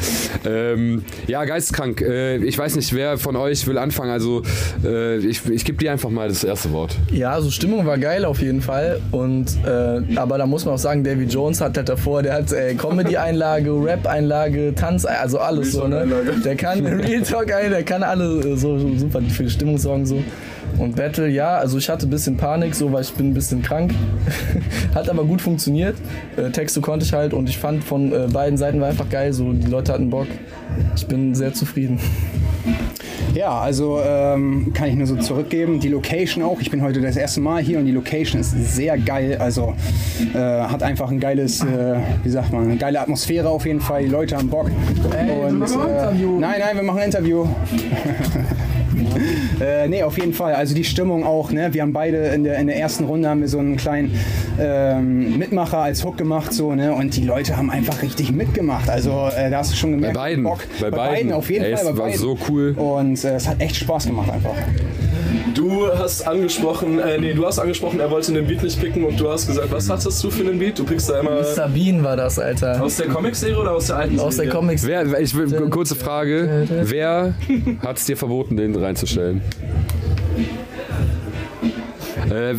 Ähm, 0.46 1.04
ja, 1.26 1.44
geisteskrank. 1.44 2.00
Äh, 2.00 2.36
ich 2.38 2.56
weiß 2.56 2.76
nicht, 2.76 2.92
wer 2.94 3.18
von 3.18 3.36
euch 3.36 3.66
will 3.66 3.78
anfangen. 3.78 4.10
Also 4.10 4.42
äh, 4.84 5.18
ich, 5.18 5.48
ich 5.48 5.64
gebe 5.64 5.78
dir 5.78 5.92
einfach 5.92 6.10
mal 6.10 6.28
das 6.28 6.44
erste 6.44 6.72
Wort. 6.72 6.96
Ja, 7.10 7.32
also 7.32 7.50
Stimmung 7.50 7.86
war 7.86 7.98
geil 7.98 8.24
auf 8.24 8.40
jeden 8.40 8.62
Fall. 8.62 9.00
Und 9.10 9.56
äh, 9.64 10.16
aber 10.16 10.38
da 10.38 10.46
muss 10.46 10.64
man 10.64 10.74
auch 10.74 10.78
sagen, 10.78 11.04
Davy 11.04 11.24
Jones 11.24 11.60
hat 11.60 11.76
halt 11.76 11.88
davor, 11.88 12.22
der 12.22 12.34
hat 12.34 12.52
äh, 12.52 12.74
Comedy-Einlage, 12.74 13.70
Rap-Einlage, 13.84 14.74
Tanz, 14.74 15.04
also 15.04 15.38
alles 15.38 15.72
so, 15.72 15.86
ne? 15.86 16.06
Der 16.44 16.56
kann 16.56 16.84
Real 16.86 17.22
Talk, 17.22 17.46
der 17.46 17.82
kann 17.82 18.02
alle 18.02 18.40
äh, 18.40 18.56
so 18.56 18.78
super 18.96 19.20
für 19.22 19.44
die 19.44 19.50
Stimmung 19.50 19.78
sorgen 19.78 20.06
so. 20.06 20.22
Und 20.78 20.96
Battle, 20.96 21.28
ja, 21.28 21.56
also 21.56 21.78
ich 21.78 21.88
hatte 21.88 22.06
ein 22.06 22.10
bisschen 22.10 22.36
Panik, 22.36 22.74
so, 22.74 22.92
weil 22.92 23.02
ich 23.02 23.12
bin 23.12 23.30
ein 23.30 23.34
bisschen 23.34 23.62
krank. 23.62 23.92
Hat 24.94 25.08
aber 25.08 25.24
gut 25.24 25.40
funktioniert. 25.40 25.96
Äh, 26.36 26.50
Texte 26.50 26.80
konnte 26.80 27.04
ich 27.04 27.12
halt 27.12 27.34
und 27.34 27.48
ich 27.48 27.58
fand 27.58 27.84
von 27.84 28.12
äh, 28.12 28.28
beiden 28.32 28.56
Seiten 28.56 28.80
war 28.80 28.88
einfach 28.88 29.08
geil, 29.08 29.32
so 29.32 29.52
die 29.52 29.68
Leute 29.68 29.92
hatten 29.92 30.10
Bock. 30.10 30.26
Ich 30.96 31.06
bin 31.06 31.34
sehr 31.34 31.52
zufrieden. 31.52 32.00
Ja, 33.34 33.60
also 33.60 34.00
ähm, 34.04 34.72
kann 34.74 34.88
ich 34.88 34.94
nur 34.94 35.06
so 35.06 35.16
zurückgeben. 35.16 35.80
Die 35.80 35.88
Location 35.88 36.42
auch. 36.42 36.60
Ich 36.60 36.70
bin 36.70 36.82
heute 36.82 37.00
das 37.00 37.16
erste 37.16 37.40
Mal 37.40 37.62
hier 37.62 37.78
und 37.78 37.86
die 37.86 37.92
Location 37.92 38.40
ist 38.40 38.52
sehr 38.74 38.98
geil. 38.98 39.38
Also 39.38 39.74
äh, 40.34 40.38
hat 40.38 40.82
einfach 40.82 41.10
ein 41.10 41.18
geiles, 41.18 41.62
äh, 41.62 41.96
wie 42.22 42.28
sagt 42.28 42.52
man, 42.52 42.64
eine 42.64 42.76
geile 42.76 43.00
Atmosphäre 43.00 43.48
auf 43.48 43.64
jeden 43.64 43.80
Fall. 43.80 44.02
Die 44.02 44.10
Leute 44.10 44.36
haben 44.36 44.48
Bock. 44.48 44.70
Ey, 45.16 45.30
und, 45.30 45.60
wir 45.60 45.66
machen 45.66 45.80
ein 45.80 45.88
Interview. 45.88 46.38
Nein, 46.38 46.60
nein, 46.60 46.76
wir 46.76 46.82
machen 46.82 46.98
ein 46.98 47.06
Interview. 47.06 47.46
Äh, 49.60 49.88
nee, 49.88 50.02
auf 50.02 50.18
jeden 50.18 50.32
Fall. 50.32 50.54
Also 50.54 50.74
die 50.74 50.84
Stimmung 50.84 51.24
auch. 51.24 51.52
Ne? 51.52 51.72
Wir 51.72 51.82
haben 51.82 51.92
beide 51.92 52.28
in 52.28 52.44
der, 52.44 52.58
in 52.58 52.66
der 52.66 52.76
ersten 52.76 53.04
Runde 53.04 53.28
haben 53.28 53.40
wir 53.40 53.48
so 53.48 53.58
einen 53.58 53.76
kleinen 53.76 54.14
ähm, 54.60 55.38
Mitmacher 55.38 55.78
als 55.78 56.04
Hook 56.04 56.16
gemacht 56.16 56.52
so 56.52 56.74
ne? 56.74 56.92
und 56.92 57.16
die 57.16 57.24
Leute 57.24 57.56
haben 57.56 57.70
einfach 57.70 58.02
richtig 58.02 58.32
mitgemacht. 58.32 58.88
Also 58.88 59.28
äh, 59.36 59.50
da 59.50 59.58
hast 59.58 59.72
du 59.72 59.76
schon 59.76 59.92
gemerkt. 59.92 60.14
Bei 60.14 60.20
beiden. 60.30 60.44
Bock. 60.44 60.60
Bei 60.80 60.90
beiden. 60.90 61.32
auf 61.32 61.50
jeden 61.50 61.64
Ey, 61.64 61.72
Fall. 61.76 61.84
es 61.86 61.90
bei 61.92 61.98
war 61.98 62.06
beiden. 62.06 62.20
so 62.20 62.38
cool. 62.48 62.72
Und 62.76 63.24
äh, 63.24 63.34
es 63.34 63.48
hat 63.48 63.60
echt 63.60 63.76
Spaß 63.76 64.06
gemacht 64.06 64.30
einfach. 64.30 64.54
Du 65.54 65.86
hast 65.86 66.26
angesprochen, 66.26 66.98
äh, 66.98 67.18
nee, 67.18 67.34
du 67.34 67.46
hast 67.46 67.58
angesprochen, 67.58 68.00
er 68.00 68.10
wollte 68.10 68.32
den 68.32 68.46
Beat 68.46 68.62
nicht 68.62 68.80
picken 68.80 69.04
und 69.04 69.18
du 69.20 69.30
hast 69.30 69.46
gesagt, 69.46 69.70
was 69.70 69.88
hattest 69.88 70.22
du 70.24 70.30
für 70.30 70.42
einen 70.42 70.58
Beat? 70.58 70.78
Du 70.78 70.84
pickst 70.84 71.10
da 71.10 71.20
immer 71.20 71.44
Sabine 71.44 72.02
war 72.02 72.16
das, 72.16 72.38
Alter. 72.38 72.82
aus 72.82 72.96
der 72.96 73.08
Comic-Serie 73.08 73.58
oder 73.58 73.72
aus 73.72 73.88
der 73.88 73.96
alten 73.96 74.18
Aus 74.18 74.36
der 74.36 74.44
Serie? 74.44 74.50
Comics. 74.50 74.86
Wer, 74.86 75.20
ich 75.20 75.34
will, 75.34 75.48
kurze 75.68 75.94
Frage. 75.94 76.66
Wer 76.84 77.34
hat 77.80 77.98
es 77.98 78.06
dir 78.06 78.16
verboten, 78.16 78.56
den 78.56 78.74
reinzustellen? 78.74 79.41
Äh, 82.30 82.54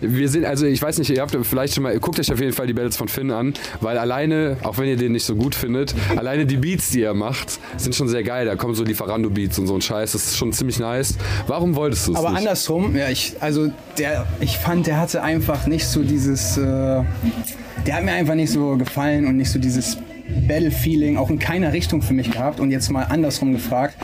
wir 0.00 0.28
sind, 0.28 0.44
also 0.44 0.66
ich 0.66 0.80
weiß 0.80 0.98
nicht, 0.98 1.10
ihr 1.10 1.20
habt 1.20 1.36
vielleicht 1.42 1.74
schon 1.74 1.82
mal, 1.82 1.98
guckt 1.98 2.18
euch 2.20 2.32
auf 2.32 2.40
jeden 2.40 2.52
Fall 2.52 2.66
die 2.66 2.72
Battles 2.72 2.96
von 2.96 3.08
Finn 3.08 3.30
an, 3.30 3.54
weil 3.80 3.98
alleine, 3.98 4.56
auch 4.62 4.78
wenn 4.78 4.86
ihr 4.86 4.96
den 4.96 5.12
nicht 5.12 5.24
so 5.24 5.34
gut 5.34 5.54
findet, 5.54 5.94
alleine 6.16 6.46
die 6.46 6.56
Beats, 6.56 6.90
die 6.90 7.02
er 7.02 7.14
macht, 7.14 7.58
sind 7.76 7.94
schon 7.94 8.08
sehr 8.08 8.22
geil. 8.22 8.46
Da 8.46 8.56
kommen 8.56 8.74
so 8.74 8.84
Lieferando-Beats 8.84 9.58
und 9.58 9.66
so 9.66 9.74
ein 9.74 9.80
Scheiß, 9.80 10.12
das 10.12 10.26
ist 10.26 10.36
schon 10.36 10.52
ziemlich 10.52 10.78
nice. 10.78 11.16
Warum 11.46 11.74
wolltest 11.74 12.08
du 12.08 12.12
es 12.12 12.18
Aber 12.18 12.30
nicht? 12.30 12.38
andersrum, 12.38 12.96
ja, 12.96 13.08
ich, 13.08 13.34
also 13.40 13.72
der, 13.98 14.26
ich 14.40 14.58
fand, 14.58 14.86
der 14.86 14.98
hatte 14.98 15.22
einfach 15.22 15.66
nicht 15.66 15.86
so 15.86 16.02
dieses, 16.02 16.56
äh, 16.56 16.62
der 16.62 17.94
hat 17.94 18.04
mir 18.04 18.12
einfach 18.12 18.34
nicht 18.34 18.52
so 18.52 18.76
gefallen 18.76 19.26
und 19.26 19.36
nicht 19.36 19.50
so 19.50 19.58
dieses 19.58 19.96
Battle-Feeling 20.46 21.16
auch 21.16 21.30
in 21.30 21.38
keiner 21.38 21.72
Richtung 21.72 22.02
für 22.02 22.14
mich 22.14 22.30
gehabt. 22.30 22.60
Und 22.60 22.70
jetzt 22.70 22.90
mal 22.90 23.04
andersrum 23.04 23.52
gefragt, 23.52 23.96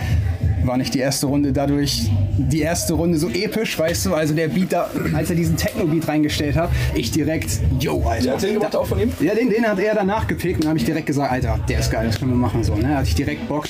war 0.66 0.76
nicht 0.76 0.94
die 0.94 1.00
erste 1.00 1.26
Runde 1.26 1.52
dadurch 1.52 2.10
die 2.38 2.60
erste 2.60 2.94
Runde 2.94 3.18
so 3.18 3.28
episch, 3.28 3.78
weißt 3.78 4.06
du? 4.06 4.14
Also 4.14 4.34
der 4.34 4.48
Beat 4.48 4.72
da, 4.72 4.90
als 5.14 5.30
er 5.30 5.36
diesen 5.36 5.56
Techno-Beat 5.56 6.08
reingestellt 6.08 6.56
hat, 6.56 6.70
ich 6.94 7.10
direkt, 7.10 7.60
yo, 7.80 8.02
Alter. 8.02 8.24
Der 8.24 8.32
hat 8.34 8.42
den 8.42 8.54
gemacht, 8.54 8.76
auch 8.76 8.86
von 8.86 9.00
ihm? 9.00 9.12
Ja, 9.20 9.34
den, 9.34 9.50
den 9.50 9.66
hat 9.66 9.78
er 9.78 9.94
danach 9.94 10.26
gepickt 10.26 10.56
und 10.56 10.64
dann 10.64 10.70
habe 10.70 10.78
ich 10.78 10.84
direkt 10.84 11.06
gesagt, 11.06 11.32
Alter, 11.32 11.58
der 11.68 11.80
ist 11.80 11.90
geil, 11.90 12.06
das 12.06 12.18
können 12.18 12.32
wir 12.32 12.36
machen 12.36 12.62
so. 12.62 12.74
Ne? 12.74 12.96
Hatte 12.96 13.08
ich 13.08 13.14
direkt 13.14 13.48
Bock 13.48 13.66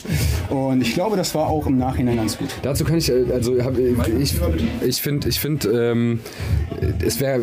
und 0.51 0.81
ich 0.81 0.95
glaube, 0.95 1.17
das 1.17 1.35
war 1.35 1.49
auch 1.49 1.67
im 1.67 1.79
Nachhinein 1.79 2.17
ganz 2.17 2.39
gut. 2.39 2.49
Dazu 2.63 2.85
kann 2.85 2.99
ich, 2.99 3.11
äh, 3.11 3.25
also 3.33 3.63
hab, 3.63 3.79
ich, 3.79 4.35
ich 4.85 5.03
finde, 5.03 5.29
ich 5.29 5.41
find, 5.41 5.69
ähm, 5.73 6.21
es 7.05 7.21
wäre, 7.21 7.41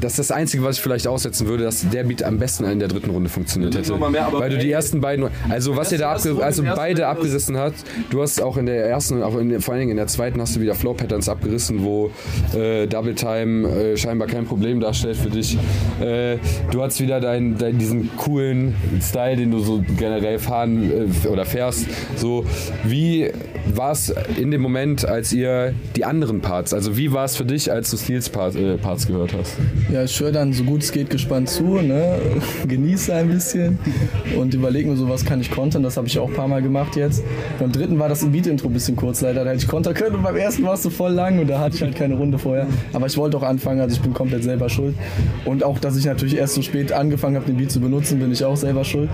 das 0.00 0.12
ist 0.12 0.18
das 0.18 0.30
Einzige, 0.30 0.64
was 0.64 0.76
ich 0.76 0.82
vielleicht 0.82 1.06
aussetzen 1.06 1.46
würde, 1.46 1.64
dass 1.64 1.88
der 1.88 2.04
Beat 2.04 2.22
am 2.22 2.38
besten 2.38 2.64
in 2.64 2.78
der 2.78 2.88
dritten 2.88 3.10
Runde 3.10 3.28
funktioniert 3.28 3.74
hätte. 3.74 3.96
mehr, 3.96 4.26
aber 4.26 4.40
Weil 4.40 4.50
du 4.50 4.58
die 4.58 4.70
ersten 4.70 5.00
beiden, 5.00 5.28
also 5.48 5.76
was 5.76 5.92
ihr 5.92 5.98
da 5.98 6.12
abge, 6.12 6.42
also 6.42 6.62
beide 6.62 7.02
Runde, 7.02 7.06
abgerissen 7.06 7.56
hat, 7.56 7.74
du 8.10 8.22
hast 8.22 8.40
auch 8.40 8.56
in 8.56 8.66
der 8.66 8.86
ersten, 8.92 9.22
auch 9.22 9.36
in, 9.38 9.60
vor 9.60 9.74
allen 9.74 9.80
Dingen 9.80 9.92
in 9.92 9.96
der 9.96 10.06
zweiten 10.06 10.40
hast 10.40 10.56
du 10.56 10.60
wieder 10.60 10.74
Flow 10.74 10.94
Patterns 10.94 11.28
abgerissen, 11.28 11.82
wo 11.82 12.10
äh, 12.54 12.86
Double 12.86 13.14
Time 13.14 13.68
äh, 13.68 13.96
scheinbar 13.96 14.28
kein 14.28 14.44
Problem 14.44 14.80
darstellt 14.80 15.16
für 15.16 15.30
dich. 15.30 15.56
Äh, 16.00 16.36
du 16.70 16.82
hast 16.82 17.00
wieder 17.00 17.20
deinen, 17.20 17.56
dein, 17.58 17.78
diesen 17.78 18.14
coolen 18.16 18.74
Style, 19.00 19.36
den 19.36 19.50
du 19.50 19.58
so 19.60 19.82
generell 19.98 20.38
fahren 20.38 20.90
äh, 21.24 21.28
oder 21.28 21.44
fährst. 21.44 21.86
So, 22.16 22.44
wie 22.84 23.30
war 23.74 23.92
es 23.92 24.12
in 24.36 24.50
dem 24.50 24.60
Moment, 24.60 25.06
als 25.06 25.32
ihr 25.32 25.74
die 25.96 26.04
anderen 26.04 26.40
Parts, 26.40 26.74
also 26.74 26.96
wie 26.96 27.12
war 27.12 27.24
es 27.24 27.36
für 27.36 27.44
dich, 27.44 27.70
als 27.72 27.90
du 27.90 27.96
Steels 27.96 28.28
Part, 28.28 28.56
äh, 28.56 28.76
Parts 28.76 29.06
gehört 29.06 29.32
hast? 29.32 29.56
Ja, 29.90 30.04
ich 30.04 30.20
höre 30.20 30.32
dann 30.32 30.52
so 30.52 30.64
gut 30.64 30.82
es 30.82 30.92
geht 30.92 31.10
gespannt 31.10 31.48
zu, 31.48 31.80
ne? 31.80 32.18
genieße 32.68 33.14
ein 33.14 33.28
bisschen 33.28 33.78
und 34.36 34.52
überlege 34.54 34.90
mir 34.90 34.96
so, 34.96 35.08
was 35.08 35.24
kann 35.24 35.40
ich 35.40 35.50
kontern. 35.50 35.82
Das 35.82 35.96
habe 35.96 36.08
ich 36.08 36.18
auch 36.18 36.28
ein 36.28 36.34
paar 36.34 36.48
Mal 36.48 36.62
gemacht 36.62 36.96
jetzt. 36.96 37.22
Beim 37.58 37.72
dritten 37.72 37.98
war 37.98 38.08
das 38.08 38.24
Beat-Intro 38.24 38.68
ein 38.68 38.72
bisschen 38.72 38.81
kurz 38.96 39.20
leider, 39.20 39.44
da 39.44 39.50
hätte 39.50 39.62
ich 39.62 39.68
kontern 39.68 39.94
können 39.94 40.16
und 40.16 40.22
beim 40.22 40.36
ersten 40.36 40.62
war 40.64 40.74
es 40.74 40.82
so 40.82 40.90
voll 40.90 41.12
lang 41.12 41.38
und 41.38 41.48
da 41.48 41.60
hatte 41.60 41.76
ich 41.76 41.82
halt 41.82 41.94
keine 41.94 42.14
Runde 42.14 42.38
vorher. 42.38 42.66
Aber 42.92 43.06
ich 43.06 43.16
wollte 43.16 43.36
auch 43.36 43.42
anfangen, 43.42 43.80
also 43.80 43.94
ich 43.94 44.00
bin 44.00 44.12
komplett 44.12 44.44
selber 44.44 44.68
schuld. 44.68 44.94
Und 45.44 45.64
auch, 45.64 45.78
dass 45.78 45.96
ich 45.96 46.04
natürlich 46.04 46.36
erst 46.36 46.54
so 46.54 46.62
spät 46.62 46.92
angefangen 46.92 47.36
habe, 47.36 47.46
den 47.46 47.56
Beat 47.56 47.70
zu 47.70 47.80
benutzen, 47.80 48.18
bin 48.18 48.32
ich 48.32 48.44
auch 48.44 48.56
selber 48.56 48.84
schuld. 48.84 49.10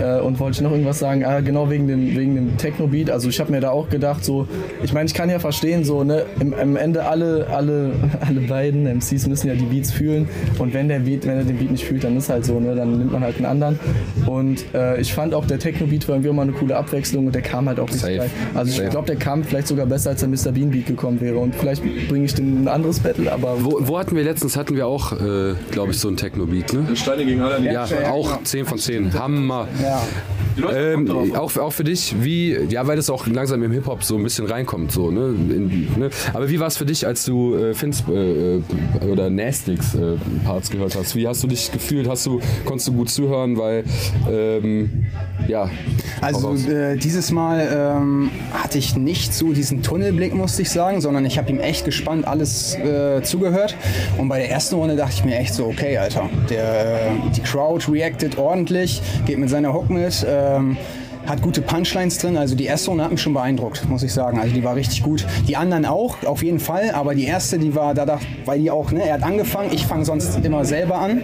Äh, 0.00 0.20
und 0.20 0.38
wollte 0.40 0.56
ich 0.56 0.62
noch 0.62 0.70
irgendwas 0.70 0.98
sagen? 0.98 1.24
Ah, 1.24 1.40
genau 1.40 1.70
wegen 1.70 1.86
dem, 1.86 2.16
wegen 2.16 2.34
dem 2.34 2.56
Techno-Beat. 2.56 3.10
Also 3.10 3.28
ich 3.28 3.40
habe 3.40 3.52
mir 3.52 3.60
da 3.60 3.70
auch 3.70 3.88
gedacht, 3.88 4.24
so, 4.24 4.46
ich 4.82 4.92
meine, 4.92 5.06
ich 5.06 5.14
kann 5.14 5.30
ja 5.30 5.38
verstehen, 5.38 5.84
so, 5.84 6.04
ne, 6.04 6.24
im, 6.40 6.54
am 6.54 6.76
Ende 6.76 7.04
alle, 7.04 7.46
alle, 7.50 7.92
alle 8.20 8.40
beiden 8.40 8.86
MCs 8.86 9.26
müssen 9.26 9.48
ja 9.48 9.54
die 9.54 9.64
Beats 9.64 9.92
fühlen. 9.92 10.28
Und 10.58 10.74
wenn 10.74 10.88
der 10.88 11.00
Beat, 11.00 11.26
wenn 11.26 11.38
er 11.38 11.44
den 11.44 11.58
Beat 11.58 11.70
nicht 11.70 11.84
fühlt, 11.84 12.04
dann 12.04 12.16
ist 12.16 12.28
halt 12.28 12.44
so, 12.44 12.58
ne, 12.60 12.74
dann 12.74 12.98
nimmt 12.98 13.12
man 13.12 13.22
halt 13.22 13.36
einen 13.36 13.46
anderen. 13.46 13.78
Und 14.26 14.64
äh, 14.74 15.00
ich 15.00 15.12
fand 15.12 15.34
auch 15.34 15.46
der 15.46 15.58
Techno-Beat 15.58 16.08
war 16.08 16.16
irgendwie 16.16 16.30
immer 16.30 16.42
eine 16.42 16.52
coole 16.52 16.76
Abwechslung 16.76 17.26
und 17.26 17.34
der 17.34 17.42
kam 17.42 17.68
halt 17.68 17.80
auch 17.80 17.88
richtig 17.88 18.00
Safe. 18.00 18.30
Also 18.54 18.82
ich. 18.82 18.95
Glaube, 18.96 19.06
der 19.08 19.16
kam 19.16 19.44
vielleicht 19.44 19.68
sogar 19.68 19.84
besser, 19.84 20.10
als 20.10 20.20
der 20.20 20.28
Mr. 20.30 20.52
Bean 20.52 20.70
Beat 20.70 20.86
gekommen 20.86 21.20
wäre. 21.20 21.36
Und 21.36 21.54
vielleicht 21.54 21.82
bringe 22.08 22.24
ich 22.24 22.32
den 22.34 22.64
ein 22.64 22.68
anderes 22.68 23.00
Battle, 23.00 23.30
aber 23.30 23.62
Wo, 23.62 23.78
wo 23.82 23.98
hatten 23.98 24.16
wir 24.16 24.24
letztens, 24.24 24.56
hatten 24.56 24.74
wir 24.74 24.86
auch, 24.86 25.12
äh, 25.12 25.54
glaube 25.70 25.90
ich, 25.90 25.98
so 25.98 26.08
einen 26.08 26.16
Techno-Beat, 26.16 26.72
ne? 26.72 26.96
Steine 26.96 27.26
gegen 27.26 27.42
alle. 27.42 27.62
Ja, 27.62 27.84
Ja, 27.86 28.10
auch 28.10 28.28
genau. 28.30 28.40
10 28.42 28.64
von 28.64 28.78
10. 28.78 29.12
Hammer. 29.18 29.68
Ja. 29.82 30.02
Ähm, 30.74 31.10
auch, 31.34 31.56
auch 31.56 31.72
für 31.72 31.84
dich, 31.84 32.14
wie, 32.20 32.56
ja, 32.68 32.86
weil 32.86 32.96
das 32.96 33.10
auch 33.10 33.26
langsam 33.26 33.62
im 33.62 33.72
Hip-Hop 33.72 34.02
so 34.02 34.16
ein 34.16 34.22
bisschen 34.22 34.46
reinkommt, 34.46 34.90
so, 34.92 35.10
ne? 35.10 35.28
In, 35.28 35.88
ne? 35.96 36.10
Aber 36.32 36.48
wie 36.48 36.58
war 36.58 36.66
es 36.66 36.76
für 36.76 36.86
dich, 36.86 37.06
als 37.06 37.24
du 37.24 37.54
äh, 37.54 37.74
Fins 37.74 38.04
äh, 38.08 38.56
äh, 38.56 38.62
oder 39.10 39.28
Nastix 39.28 39.94
äh, 39.94 40.16
Parts 40.44 40.70
gehört 40.70 40.96
hast? 40.96 41.14
Wie 41.14 41.26
hast 41.28 41.42
du 41.42 41.46
dich 41.46 41.70
gefühlt? 41.70 42.08
Hast 42.08 42.26
du, 42.26 42.40
konntest 42.64 42.88
du 42.88 42.92
gut 42.92 43.10
zuhören? 43.10 43.56
Weil, 43.58 43.84
ähm, 44.30 45.06
ja. 45.46 45.70
Also 46.20 46.54
äh, 46.70 46.96
dieses 46.96 47.30
Mal 47.30 47.68
ähm, 47.72 48.30
hatte 48.52 48.78
ich 48.78 48.96
nicht 48.96 49.34
so 49.34 49.52
diesen 49.52 49.82
Tunnelblick, 49.82 50.34
musste 50.34 50.62
ich 50.62 50.70
sagen, 50.70 51.00
sondern 51.00 51.24
ich 51.26 51.38
habe 51.38 51.50
ihm 51.50 51.60
echt 51.60 51.84
gespannt 51.84 52.26
alles 52.26 52.74
äh, 52.76 53.22
zugehört. 53.22 53.76
Und 54.16 54.28
bei 54.28 54.38
der 54.38 54.50
ersten 54.50 54.76
Runde 54.76 54.96
dachte 54.96 55.14
ich 55.16 55.24
mir 55.24 55.36
echt 55.36 55.54
so, 55.54 55.66
okay, 55.66 55.98
Alter, 55.98 56.30
der, 56.48 57.08
äh, 57.08 57.10
die 57.34 57.42
Crowd 57.42 57.90
reacted 57.90 58.38
ordentlich, 58.38 59.02
geht 59.26 59.38
mit 59.38 59.50
seiner 59.50 59.74
Hook 59.74 59.90
mit. 59.90 60.24
Ähm, 60.46 60.76
hat 61.26 61.42
gute 61.42 61.60
Punchlines 61.60 62.18
drin, 62.18 62.36
also 62.36 62.54
die 62.54 62.66
erste 62.66 62.90
Runde 62.90 63.04
hat 63.04 63.10
mich 63.10 63.20
schon 63.20 63.34
beeindruckt, 63.34 63.88
muss 63.88 64.02
ich 64.02 64.12
sagen. 64.12 64.38
Also 64.38 64.54
die 64.54 64.62
war 64.62 64.76
richtig 64.76 65.02
gut. 65.02 65.26
Die 65.48 65.56
anderen 65.56 65.84
auch, 65.84 66.22
auf 66.24 66.42
jeden 66.42 66.60
Fall, 66.60 66.90
aber 66.92 67.14
die 67.14 67.24
erste, 67.24 67.58
die 67.58 67.74
war, 67.74 67.94
da 67.94 68.20
weil 68.44 68.60
die 68.60 68.70
auch, 68.70 68.92
ne, 68.92 69.02
er 69.06 69.14
hat 69.14 69.22
angefangen, 69.24 69.70
ich 69.72 69.86
fange 69.86 70.04
sonst 70.04 70.44
immer 70.44 70.64
selber 70.64 70.98
an 70.98 71.22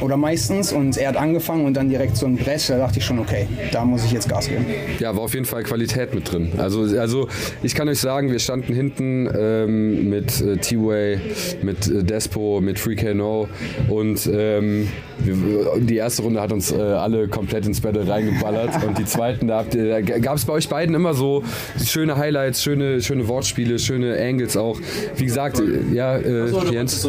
oder 0.00 0.16
meistens 0.16 0.72
und 0.72 0.96
er 0.96 1.08
hat 1.08 1.16
angefangen 1.16 1.64
und 1.66 1.74
dann 1.74 1.88
direkt 1.88 2.16
so 2.16 2.26
ein 2.26 2.36
Brett, 2.36 2.68
da 2.68 2.78
dachte 2.78 2.98
ich 2.98 3.04
schon, 3.04 3.18
okay, 3.18 3.46
da 3.72 3.84
muss 3.84 4.04
ich 4.04 4.12
jetzt 4.12 4.28
Gas 4.28 4.48
geben. 4.48 4.64
Ja, 4.98 5.14
war 5.14 5.22
auf 5.24 5.34
jeden 5.34 5.46
Fall 5.46 5.62
Qualität 5.62 6.14
mit 6.14 6.30
drin. 6.32 6.50
Also, 6.58 6.82
also 6.98 7.28
ich 7.62 7.74
kann 7.74 7.88
euch 7.88 7.98
sagen, 8.00 8.30
wir 8.30 8.38
standen 8.38 8.74
hinten 8.74 9.28
ähm, 9.36 10.08
mit 10.10 10.40
äh, 10.40 10.56
T-Way, 10.56 11.18
mit 11.62 11.86
äh, 11.88 12.02
Despo, 12.02 12.60
mit 12.60 12.78
FreeKNO 12.78 13.48
und 13.88 14.28
ähm, 14.32 14.88
wir, 15.18 15.36
die 15.80 15.96
erste 15.96 16.22
Runde 16.22 16.40
hat 16.40 16.52
uns 16.52 16.72
äh, 16.72 16.76
alle 16.80 17.28
komplett 17.28 17.66
ins 17.66 17.80
Battle 17.80 18.08
reingeballert 18.08 18.82
und 18.86 18.98
die 18.98 19.04
zweiten, 19.04 19.48
da, 19.48 19.58
habt 19.58 19.74
ihr- 19.74 19.88
da 19.90 20.00
gab 20.00 20.36
es 20.36 20.44
bei 20.46 20.54
euch 20.54 20.68
beiden 20.68 20.94
immer 20.94 21.12
so 21.14 21.42
schöne 21.84 22.16
Highlights, 22.16 22.62
schöne, 22.62 23.02
schöne 23.02 23.28
Wortspiele, 23.28 23.78
schöne 23.78 24.18
Angles 24.18 24.56
auch. 24.56 24.78
Wie 25.16 25.24
gesagt, 25.26 25.60
ja, 25.92 26.16
äh, 26.16 26.46
Jens. 26.70 27.06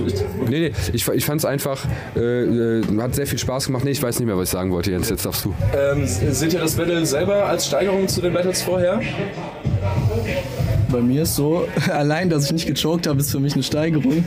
Nee, 0.50 0.60
nee, 0.60 0.72
ich, 0.94 1.08
ich 1.08 1.26
fand 1.26 1.40
es 1.40 1.46
einfach, 1.46 1.86
äh, 2.18 2.20
äh, 2.20 2.81
hat 3.00 3.16
sehr 3.16 3.28
viel 3.28 3.40
Spaß 3.40 3.68
gemacht. 3.68 3.84
Nee, 3.84 3.92
ich 3.92 4.02
weiß 4.02 4.20
nicht 4.20 4.28
mehr, 4.28 4.38
was 4.38 4.50
ich 4.50 4.52
sagen 4.52 4.72
wollte, 4.72 4.92
Jens, 4.92 5.10
jetzt 5.10 5.26
darfst 5.26 5.46
du. 5.46 5.54
Ähm, 5.76 6.06
seht 6.06 6.54
ihr 6.54 6.60
das 6.60 6.76
Battle 6.76 7.06
selber 7.06 7.46
als 7.46 7.68
Steigerung 7.68 8.08
zu 8.08 8.22
den 8.22 8.34
Battles 8.34 8.62
vorher? 8.62 9.02
Bei 10.92 11.00
mir 11.02 11.24
ist 11.24 11.36
so, 11.36 11.68
allein, 11.92 12.30
dass 12.30 12.46
ich 12.46 12.52
nicht 12.52 12.68
gechoked 12.68 13.08
habe, 13.08 13.20
ist 13.20 13.32
für 13.32 13.40
mich 13.40 13.54
eine 13.54 13.64
Steigerung. 13.64 14.24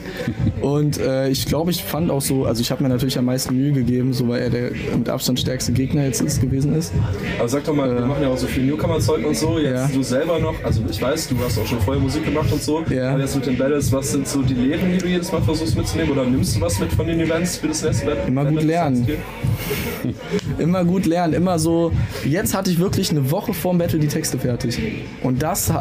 Und 0.60 0.98
äh, 0.98 1.28
ich 1.28 1.46
glaube, 1.46 1.70
ich 1.70 1.82
fand 1.84 2.10
auch 2.10 2.20
so, 2.22 2.44
also 2.46 2.60
ich 2.60 2.70
habe 2.70 2.82
mir 2.82 2.88
natürlich 2.88 3.18
am 3.18 3.26
meisten 3.26 3.54
Mühe 3.54 3.72
gegeben, 3.72 4.12
so 4.12 4.28
weil 4.28 4.42
er 4.42 4.50
der 4.50 4.70
mit 4.96 5.08
Abstand 5.08 5.40
stärkste 5.40 5.72
Gegner 5.72 6.04
jetzt 6.04 6.20
ist, 6.20 6.40
gewesen 6.40 6.74
ist. 6.74 6.92
Aber 7.38 7.48
sag 7.48 7.64
doch 7.64 7.74
mal, 7.74 7.92
wir 7.94 8.06
machen 8.06 8.22
ja 8.22 8.28
auch 8.28 8.38
so 8.38 8.46
viel 8.46 8.64
Newcomer-Zeug 8.64 9.26
und 9.26 9.36
so. 9.36 9.58
Jetzt 9.58 9.74
Ja. 9.74 9.88
du 9.92 10.02
selber 10.02 10.38
noch, 10.38 10.54
also 10.64 10.82
ich 10.90 11.00
weiß, 11.00 11.28
du 11.28 11.36
hast 11.44 11.58
auch 11.58 11.66
schon 11.66 11.80
vorher 11.80 12.02
Musik 12.02 12.24
gemacht 12.24 12.50
und 12.50 12.62
so. 12.62 12.82
Ja. 12.88 13.10
Aber 13.10 13.20
jetzt 13.20 13.34
mit 13.36 13.46
den 13.46 13.58
Battles, 13.58 13.92
was 13.92 14.12
sind 14.12 14.26
so 14.26 14.42
die 14.42 14.54
Lehren, 14.54 14.92
die 14.92 14.98
du 14.98 15.06
jedes 15.06 15.30
Mal 15.32 15.42
versuchst 15.42 15.76
mitzunehmen? 15.76 16.12
Oder 16.12 16.24
nimmst 16.24 16.56
du 16.56 16.60
was 16.60 16.78
mit 16.80 16.92
von 16.92 17.06
den 17.06 17.20
Events 17.20 17.56
für 17.58 17.68
das 17.68 17.82
nächste 17.82 18.06
Battle? 18.06 18.24
Immer 18.26 18.44
gut 18.46 18.62
lernen. 18.62 19.06
Immer 20.58 20.84
gut 20.84 21.06
lernen, 21.06 21.34
immer 21.34 21.58
so. 21.58 21.92
Jetzt 22.24 22.54
hatte 22.54 22.70
ich 22.70 22.78
wirklich 22.78 23.10
eine 23.10 23.30
Woche 23.30 23.54
vorm 23.54 23.78
Battle 23.78 23.98
die 23.98 24.08
Texte 24.08 24.38
fertig. 24.38 24.78
Und 25.22 25.42
das 25.42 25.72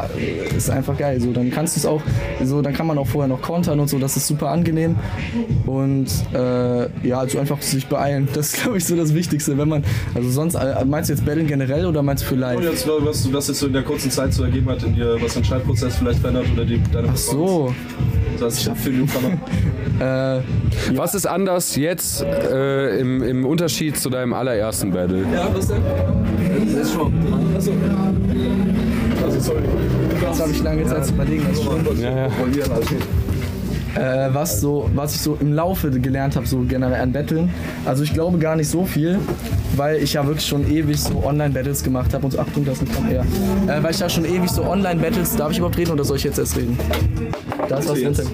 ist 0.56 0.70
einfach 0.70 0.96
geil. 0.96 1.20
So, 1.20 1.32
dann 1.32 1.50
kannst 1.50 1.76
du 1.76 1.80
es 1.80 1.86
auch, 1.86 2.02
so, 2.42 2.62
dann 2.62 2.72
kann 2.72 2.86
man 2.86 2.98
auch 2.98 3.06
vorher 3.06 3.28
noch 3.28 3.42
kontern 3.42 3.80
und 3.80 3.88
so, 3.88 3.98
das 3.98 4.16
ist 4.16 4.26
super 4.26 4.50
angenehm. 4.50 4.96
Und 5.66 6.06
äh, 6.32 7.06
ja, 7.06 7.18
also 7.18 7.38
einfach 7.38 7.60
sich 7.62 7.86
beeilen. 7.86 8.28
Das 8.34 8.54
ist, 8.54 8.62
glaube 8.62 8.78
ich, 8.78 8.84
so 8.84 8.96
das 8.96 9.14
Wichtigste. 9.14 9.56
Wenn 9.58 9.68
man, 9.68 9.84
also 10.14 10.30
sonst, 10.30 10.54
äh, 10.54 10.84
meinst 10.84 11.10
du 11.10 11.14
jetzt 11.14 11.24
Battlen 11.24 11.46
generell 11.46 11.86
oder 11.86 12.02
meinst 12.02 12.24
du 12.24 12.28
für 12.28 12.34
live? 12.36 12.58
Und 12.58 12.64
jetzt, 12.64 12.88
was 12.88 13.22
du 13.22 13.30
das 13.30 13.48
jetzt 13.48 13.60
so 13.60 13.66
in 13.66 13.72
der 13.72 13.82
kurzen 13.82 14.10
Zeit 14.10 14.32
so 14.32 14.44
ergeben 14.44 14.68
hat, 14.70 14.82
in 14.82 14.94
dir, 14.94 15.16
was 15.20 15.34
den 15.34 15.44
Schreibprozess 15.44 15.96
vielleicht 15.96 16.20
verändert 16.20 16.46
oder 16.52 16.64
die, 16.64 16.80
deine 16.92 17.08
Ach 17.10 17.16
so. 17.16 17.74
Das 18.38 18.66
heißt, 18.66 18.76
für 18.76 18.90
Newcomer. 18.90 19.30
Äh, 20.00 20.40
Was 20.96 21.14
ist 21.14 21.26
anders 21.26 21.76
jetzt 21.76 22.22
äh, 22.22 22.98
im, 22.98 23.22
im 23.22 23.46
Unterschied 23.46 23.96
zu 23.96 24.10
deinem 24.10 24.32
allerersten 24.32 24.90
Battle? 24.90 25.22
ja, 25.32 25.48
was 25.54 25.68
denn? 25.68 25.82
Das 26.64 26.82
ist 26.86 26.92
schon. 26.94 27.12
Achso. 27.56 27.72
Also, 29.24 29.40
sorry. 29.40 29.62
Jetzt 30.20 30.40
habe 30.40 30.50
ich 30.50 30.62
lange 30.62 30.84
Zeit 30.84 31.06
zu 31.06 31.12
überlegen. 31.14 31.46
Das 31.48 31.60
stimmt. 31.62 31.98
Ja, 32.00 32.26
ja. 32.26 32.28
Äh, 33.94 34.28
was, 34.32 34.60
so, 34.60 34.90
was 34.94 35.14
ich 35.14 35.20
so 35.20 35.36
im 35.40 35.52
Laufe 35.52 35.90
gelernt 35.90 36.36
habe, 36.36 36.46
so 36.46 36.60
generell 36.60 37.00
an 37.00 37.12
Battlen. 37.12 37.50
Also 37.84 38.02
ich 38.02 38.12
glaube 38.12 38.38
gar 38.38 38.56
nicht 38.56 38.68
so 38.68 38.84
viel, 38.84 39.18
weil 39.76 40.02
ich 40.02 40.14
ja 40.14 40.26
wirklich 40.26 40.46
schon 40.46 40.68
ewig 40.70 41.00
so 41.00 41.24
Online-Battles 41.24 41.82
gemacht 41.84 42.12
habe 42.12 42.24
und 42.24 42.32
so, 42.32 42.38
Achtung, 42.38 42.64
das 42.64 42.78
kommt 42.78 43.08
her. 43.08 43.24
Äh, 43.66 43.82
weil 43.82 43.92
ich 43.92 44.00
ja 44.00 44.08
schon 44.08 44.24
ewig 44.24 44.50
so 44.50 44.64
Online-Battles, 44.64 45.36
darf 45.36 45.52
ich 45.52 45.58
überhaupt 45.58 45.78
reden 45.78 45.92
oder 45.92 46.04
soll 46.04 46.16
ich 46.16 46.24
jetzt 46.24 46.38
erst 46.38 46.56
reden? 46.56 46.78
Da 47.68 47.78
ist 47.78 47.88
was 47.88 48.02
runter. 48.02 48.24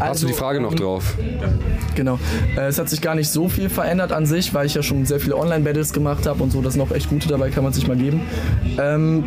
Hast 0.00 0.22
du 0.22 0.26
die 0.26 0.32
Frage 0.32 0.60
noch 0.60 0.74
drauf? 0.74 1.14
Genau. 1.94 2.18
Äh, 2.56 2.66
es 2.66 2.78
hat 2.78 2.88
sich 2.88 3.00
gar 3.00 3.14
nicht 3.14 3.28
so 3.28 3.48
viel 3.48 3.68
verändert 3.68 4.12
an 4.12 4.26
sich, 4.26 4.52
weil 4.52 4.66
ich 4.66 4.74
ja 4.74 4.82
schon 4.82 5.06
sehr 5.06 5.20
viele 5.20 5.36
Online-Battles 5.36 5.92
gemacht 5.92 6.26
habe 6.26 6.42
und 6.42 6.50
so. 6.50 6.60
Das 6.60 6.74
sind 6.74 6.82
auch 6.82 6.90
echt 6.90 7.08
gute 7.08 7.28
dabei, 7.28 7.50
kann 7.50 7.64
man 7.64 7.72
sich 7.72 7.86
mal 7.86 7.96
geben. 7.96 8.22
Ähm, 8.78 9.24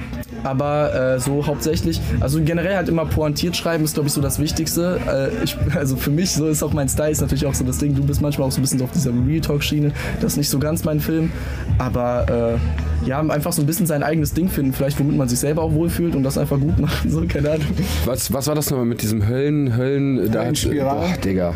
aber 0.48 1.16
äh, 1.16 1.20
so 1.20 1.46
hauptsächlich, 1.46 2.00
also 2.22 2.42
generell 2.42 2.76
halt 2.76 2.88
immer 2.88 3.06
pointiert 3.06 3.56
schreiben 3.58 3.84
ist, 3.84 3.96
glaube 3.96 4.08
ich, 4.08 4.14
so 4.14 4.22
das 4.22 4.40
Wichtigste. 4.40 5.00
Äh, 5.08 5.44
ich, 5.44 5.58
also 5.76 5.96
für 5.98 6.10
mich, 6.10 6.32
so 6.32 6.48
ist 6.48 6.64
auch 6.64 6.74
mein 6.74 6.88
Style, 6.88 7.12
ist 7.12 7.22
natürlich 7.22 7.46
auch 7.46 7.54
so 7.54 7.66
das 7.66 7.78
Ding. 7.78 7.96
Du 7.96 8.04
bist 8.04 8.22
manchmal 8.22 8.48
auch 8.48 8.52
so 8.52 8.60
ein 8.60 8.62
bisschen 8.62 8.80
so 8.80 8.86
auf 8.86 8.92
dieser 8.92 9.12
Real 9.12 9.42
Talk-Schiene. 9.42 9.92
Das 10.22 10.34
ist 10.34 10.38
nicht 10.38 10.50
so 10.50 10.60
ganz 10.60 10.84
mein 10.86 11.00
Film. 11.00 11.32
Aber 11.78 12.56
äh, 12.56 12.97
ja, 13.06 13.20
einfach 13.20 13.54
so 13.54 13.62
ein 13.62 13.66
bisschen 13.66 13.86
sein 13.86 14.04
eigenes 14.04 14.34
Ding 14.34 14.50
finden, 14.50 14.74
vielleicht 14.74 15.00
womit 15.00 15.18
man 15.18 15.30
sich 15.30 15.40
selber 15.40 15.62
auch 15.62 15.74
wohlfühlt 15.74 16.16
und 16.16 16.24
das 16.24 16.38
einfach 16.38 16.60
gut 16.60 16.80
machen. 16.80 17.10
So, 17.10 17.22
keine 17.28 17.52
Ahnung. 17.52 17.68
Was, 18.06 18.32
was 18.34 18.48
war 18.48 18.56
das 18.56 18.70
nochmal 18.70 18.86
mit 18.86 19.02
diesem 19.02 19.28
Höllen, 19.28 19.76
Höllen, 19.78 20.32
da? 20.32 20.44
Boah, 20.44 21.14
Digga. 21.24 21.54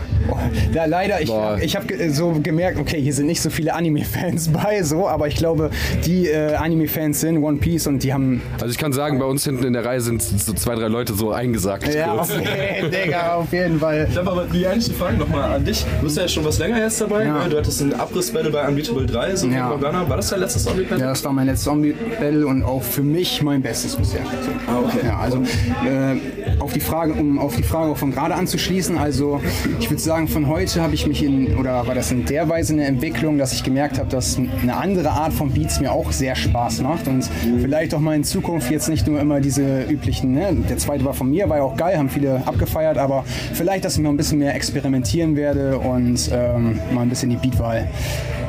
Ja, 0.73 0.85
leider, 0.85 1.21
ich, 1.21 1.27
Boah. 1.29 1.57
ich 1.61 1.75
habe 1.75 1.87
so 2.11 2.31
gemerkt, 2.41 2.79
okay, 2.79 3.01
hier 3.01 3.13
sind 3.13 3.27
nicht 3.27 3.41
so 3.41 3.49
viele 3.49 3.73
Anime-Fans 3.73 4.49
bei, 4.53 4.83
so, 4.83 5.07
aber 5.07 5.27
ich 5.27 5.35
glaube, 5.35 5.69
die 6.05 6.27
äh, 6.27 6.55
Anime-Fans 6.55 7.19
sind 7.19 7.37
One 7.43 7.57
Piece 7.57 7.87
und 7.87 8.03
die 8.03 8.13
haben. 8.13 8.41
Also 8.59 8.67
ich 8.67 8.77
kann 8.77 8.93
sagen, 8.93 9.19
bei 9.19 9.25
uns 9.25 9.43
hinten 9.43 9.63
in 9.65 9.73
der 9.73 9.85
Reihe 9.85 10.01
sind 10.01 10.21
so 10.21 10.53
zwei, 10.53 10.75
drei 10.75 10.87
Leute 10.87 11.13
so 11.13 11.31
eingesackt. 11.31 11.93
Ja, 11.93 12.15
kurz. 12.15 12.31
okay, 12.31 12.83
Digga, 12.89 13.35
auf 13.35 13.51
jeden 13.51 13.79
Fall. 13.79 14.07
Ich 14.09 14.17
habe 14.17 14.31
aber 14.31 14.45
die 14.45 14.65
eigentliche 14.65 14.93
Frage 14.93 15.17
nochmal 15.17 15.53
an 15.53 15.65
dich. 15.65 15.85
Du 15.99 16.05
bist 16.05 16.17
ja 16.17 16.27
schon 16.27 16.45
was 16.45 16.59
länger 16.59 16.79
jetzt 16.79 17.01
dabei. 17.01 17.25
Ja. 17.25 17.43
ne? 17.43 17.49
Du 17.49 17.57
hattest 17.57 17.81
einen 17.81 17.93
Abriss-Battle 17.93 18.51
bei 18.51 18.67
Unbeatable 18.67 19.05
3, 19.05 19.35
so 19.35 19.47
Ja. 19.47 19.69
Morgana. 19.69 20.07
War 20.07 20.17
das 20.17 20.29
dein 20.29 20.39
letztes 20.39 20.63
Zombie-Battle? 20.63 20.99
Ja, 20.99 21.09
das 21.09 21.23
war 21.23 21.30
mein 21.31 21.47
letztes 21.47 21.65
Zombie-Battle 21.65 22.45
und 22.45 22.63
auch 22.63 22.81
für 22.81 23.03
mich 23.03 23.41
mein 23.41 23.61
Bestes 23.61 23.95
bisher. 23.95 24.21
Ah, 24.67 24.79
okay. 24.83 25.05
Ja, 25.05 25.19
also 25.19 25.37
äh, 25.37 26.59
auf 26.59 26.73
die 26.73 26.79
Frage, 26.79 27.13
um 27.13 27.39
auf 27.39 27.55
die 27.55 27.63
Frage 27.63 27.95
von 27.95 28.11
gerade 28.11 28.35
anzuschließen, 28.35 28.97
also 28.97 29.41
ich 29.79 29.89
würde 29.89 30.01
sagen, 30.01 30.27
von 30.27 30.47
heute 30.47 30.81
habe 30.81 30.93
ich 30.93 31.07
mich 31.07 31.23
in, 31.23 31.55
oder 31.57 31.87
war 31.87 31.95
das 31.95 32.11
in 32.11 32.25
der 32.25 32.49
Weise 32.49 32.73
eine 32.73 32.85
Entwicklung, 32.85 33.37
dass 33.37 33.53
ich 33.53 33.63
gemerkt 33.63 33.99
habe, 33.99 34.09
dass 34.09 34.37
eine 34.37 34.75
andere 34.75 35.11
Art 35.11 35.33
von 35.33 35.51
Beats 35.51 35.79
mir 35.79 35.91
auch 35.91 36.11
sehr 36.11 36.35
Spaß 36.35 36.81
macht 36.81 37.07
und 37.07 37.29
vielleicht 37.61 37.93
auch 37.93 37.99
mal 37.99 38.15
in 38.15 38.23
Zukunft 38.23 38.71
jetzt 38.71 38.89
nicht 38.89 39.07
nur 39.07 39.19
immer 39.19 39.39
diese 39.41 39.83
üblichen, 39.83 40.33
ne? 40.33 40.55
der 40.69 40.77
zweite 40.77 41.05
war 41.05 41.13
von 41.13 41.29
mir, 41.29 41.49
war 41.49 41.57
ja 41.57 41.63
auch 41.63 41.77
geil, 41.77 41.97
haben 41.97 42.09
viele 42.09 42.41
abgefeiert, 42.45 42.97
aber 42.97 43.23
vielleicht, 43.53 43.85
dass 43.85 43.95
ich 43.95 44.03
noch 44.03 44.09
ein 44.09 44.17
bisschen 44.17 44.39
mehr 44.39 44.55
experimentieren 44.55 45.35
werde 45.35 45.77
und 45.77 46.29
ähm, 46.33 46.79
mal 46.93 47.01
ein 47.01 47.09
bisschen 47.09 47.29
die 47.29 47.37
Beatwahl 47.37 47.87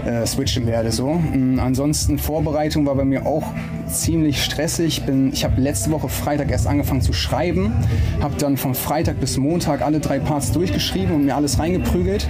äh, 0.07 0.27
switchen 0.27 0.67
werde. 0.67 0.91
So. 0.91 1.13
Mm, 1.13 1.59
Ansonsten 1.61 2.19
Vorbereitung 2.19 2.72
war 2.81 2.95
bei 2.95 3.05
mir 3.05 3.27
auch 3.27 3.45
ziemlich 3.87 4.43
stressig. 4.43 5.05
Bin, 5.05 5.33
ich 5.33 5.45
habe 5.45 5.61
letzte 5.61 5.91
Woche 5.91 6.09
Freitag 6.09 6.51
erst 6.51 6.67
angefangen 6.67 7.03
zu 7.03 7.13
schreiben, 7.13 7.73
habe 8.21 8.35
dann 8.39 8.57
von 8.57 8.75
Freitag 8.75 9.21
bis 9.21 9.37
Montag 9.37 9.83
alle 9.83 10.01
drei 10.01 10.19
Parts 10.19 10.53
durchgeschrieben 10.53 11.15
und 11.15 11.25
mir 11.27 11.37
alles 11.37 11.59
reingeprügelt. 11.59 12.29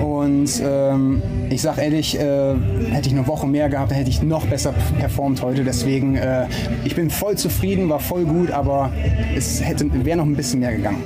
Und 0.00 0.62
ähm, 0.62 1.22
ich 1.50 1.62
sag 1.62 1.78
ehrlich, 1.78 2.18
äh, 2.18 2.54
hätte 2.90 3.08
ich 3.08 3.14
eine 3.14 3.26
Woche 3.26 3.46
mehr 3.46 3.68
gehabt, 3.68 3.92
hätte 3.92 4.10
ich 4.10 4.22
noch 4.22 4.46
besser 4.46 4.74
performt 4.98 5.42
heute. 5.42 5.64
Deswegen, 5.64 6.16
äh, 6.16 6.46
ich 6.84 6.94
bin 6.94 7.10
voll 7.10 7.36
zufrieden, 7.36 7.88
war 7.88 8.00
voll 8.00 8.24
gut, 8.24 8.50
aber 8.50 8.92
es 9.34 9.60
wäre 9.60 10.16
noch 10.16 10.24
ein 10.24 10.36
bisschen 10.36 10.60
mehr 10.60 10.72
gegangen. 10.72 11.02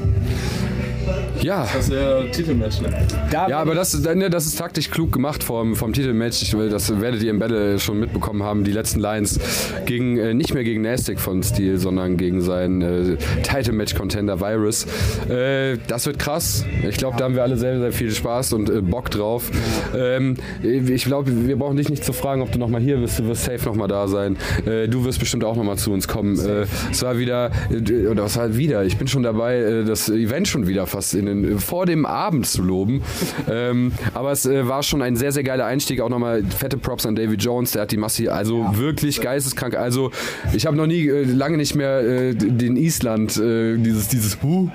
Ja. 1.44 1.68
Das 1.74 1.88
ist 1.88 1.92
ja 1.92 2.22
Titelmatch, 2.32 2.80
ne? 2.80 2.88
Da 3.30 3.48
Ja, 3.48 3.58
aber 3.58 3.74
das, 3.74 3.92
ne, 4.02 4.30
das 4.30 4.46
ist 4.46 4.56
taktisch 4.56 4.90
klug 4.90 5.12
gemacht 5.12 5.44
vom, 5.44 5.76
vom 5.76 5.92
Titelmatch. 5.92 6.40
Ich 6.40 6.56
will, 6.56 6.70
das 6.70 7.00
werdet 7.02 7.22
ihr 7.22 7.30
im 7.30 7.38
Battle 7.38 7.78
schon 7.78 8.00
mitbekommen 8.00 8.42
haben. 8.42 8.64
Die 8.64 8.72
letzten 8.72 8.98
Lines 8.98 9.38
gegen, 9.84 10.16
äh, 10.16 10.32
nicht 10.32 10.54
mehr 10.54 10.64
gegen 10.64 10.80
Nastic 10.80 11.20
von 11.20 11.42
Steel, 11.42 11.76
sondern 11.76 12.16
gegen 12.16 12.40
seinen 12.40 12.80
äh, 12.80 13.16
Title-Match-Contender 13.42 14.40
Virus. 14.40 14.86
Äh, 15.28 15.76
das 15.86 16.06
wird 16.06 16.18
krass. 16.18 16.64
Ich 16.88 16.96
glaube, 16.96 17.18
da 17.18 17.24
haben 17.24 17.34
wir 17.34 17.42
alle 17.42 17.58
sehr, 17.58 17.78
sehr 17.78 17.92
viel 17.92 18.10
Spaß 18.10 18.54
und 18.54 18.70
äh, 18.70 18.80
Bock 18.80 19.10
drauf. 19.10 19.50
Ähm, 19.94 20.36
ich 20.62 21.04
glaube, 21.04 21.46
wir 21.46 21.58
brauchen 21.58 21.76
dich 21.76 21.90
nicht 21.90 22.04
zu 22.04 22.14
fragen, 22.14 22.40
ob 22.40 22.52
du 22.52 22.58
nochmal 22.58 22.80
hier 22.80 22.96
bist. 22.96 23.18
Du 23.18 23.26
wirst 23.26 23.44
safe 23.44 23.66
nochmal 23.66 23.88
da 23.88 24.08
sein. 24.08 24.38
Äh, 24.64 24.88
du 24.88 25.04
wirst 25.04 25.18
bestimmt 25.18 25.44
auch 25.44 25.56
nochmal 25.56 25.76
zu 25.76 25.92
uns 25.92 26.08
kommen. 26.08 26.38
Äh, 26.38 26.64
es 26.90 27.02
war 27.02 27.18
wieder, 27.18 27.50
äh, 27.70 28.06
oder 28.06 28.24
was 28.24 28.38
halt 28.38 28.56
wieder, 28.56 28.84
ich 28.84 28.96
bin 28.96 29.08
schon 29.08 29.22
dabei, 29.22 29.58
äh, 29.58 29.84
das 29.84 30.08
Event 30.08 30.48
schon 30.48 30.66
wieder 30.66 30.86
fast 30.86 31.14
in 31.14 31.26
den, 31.26 31.33
vor 31.58 31.86
dem 31.86 32.06
Abend 32.06 32.46
zu 32.46 32.62
loben. 32.62 33.02
Ähm, 33.46 33.92
aber 34.14 34.32
es 34.32 34.46
äh, 34.46 34.66
war 34.68 34.82
schon 34.82 35.02
ein 35.02 35.16
sehr, 35.16 35.30
sehr 35.30 35.42
geiler 35.42 35.66
Einstieg. 35.66 36.00
Auch 36.00 36.08
nochmal 36.08 36.42
fette 36.44 36.78
Props 36.78 37.04
an 37.04 37.14
Davy 37.14 37.34
Jones, 37.34 37.72
der 37.72 37.82
hat 37.82 37.92
die 37.92 37.96
Massi, 37.96 38.28
also 38.28 38.66
wirklich 38.76 39.20
geisteskrank. 39.20 39.76
Also 39.76 40.10
ich 40.54 40.66
habe 40.66 40.76
noch 40.76 40.86
nie, 40.86 41.06
äh, 41.06 41.24
lange 41.24 41.56
nicht 41.56 41.74
mehr 41.74 42.00
äh, 42.00 42.34
den 42.34 42.76
Island, 42.76 43.36
äh, 43.36 43.76
dieses, 43.76 44.08
dieses 44.08 44.42
Huh, 44.42 44.70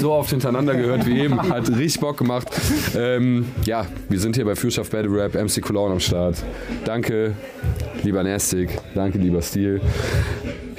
so 0.00 0.12
oft 0.12 0.30
hintereinander 0.30 0.74
gehört 0.74 1.06
wie 1.06 1.20
eben. 1.20 1.40
Hat 1.48 1.68
richtig 1.70 2.00
Bock 2.00 2.18
gemacht. 2.18 2.48
Ähm, 2.96 3.46
ja, 3.64 3.86
wir 4.08 4.20
sind 4.20 4.36
hier 4.36 4.44
bei 4.44 4.54
Fürschaft 4.54 4.92
Battle 4.92 5.10
Rap, 5.12 5.34
MC 5.34 5.60
Cologne 5.60 5.94
am 5.94 6.00
Start. 6.00 6.36
Danke, 6.84 7.34
lieber 8.02 8.22
Nastic. 8.22 8.70
Danke, 8.94 9.18
lieber 9.18 9.42
Steel. 9.42 9.80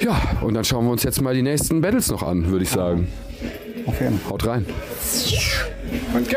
Ja, 0.00 0.20
und 0.42 0.54
dann 0.54 0.64
schauen 0.64 0.84
wir 0.84 0.92
uns 0.92 1.02
jetzt 1.02 1.20
mal 1.20 1.34
die 1.34 1.42
nächsten 1.42 1.80
Battles 1.80 2.10
noch 2.10 2.22
an, 2.22 2.50
würde 2.50 2.64
ich 2.64 2.70
sagen. 2.70 3.08
Auf 3.86 4.00
jeden 4.00 4.18
Fall. 4.18 4.30
Haut 4.32 4.46
rein. 4.46 4.66
Okay. 6.14 6.36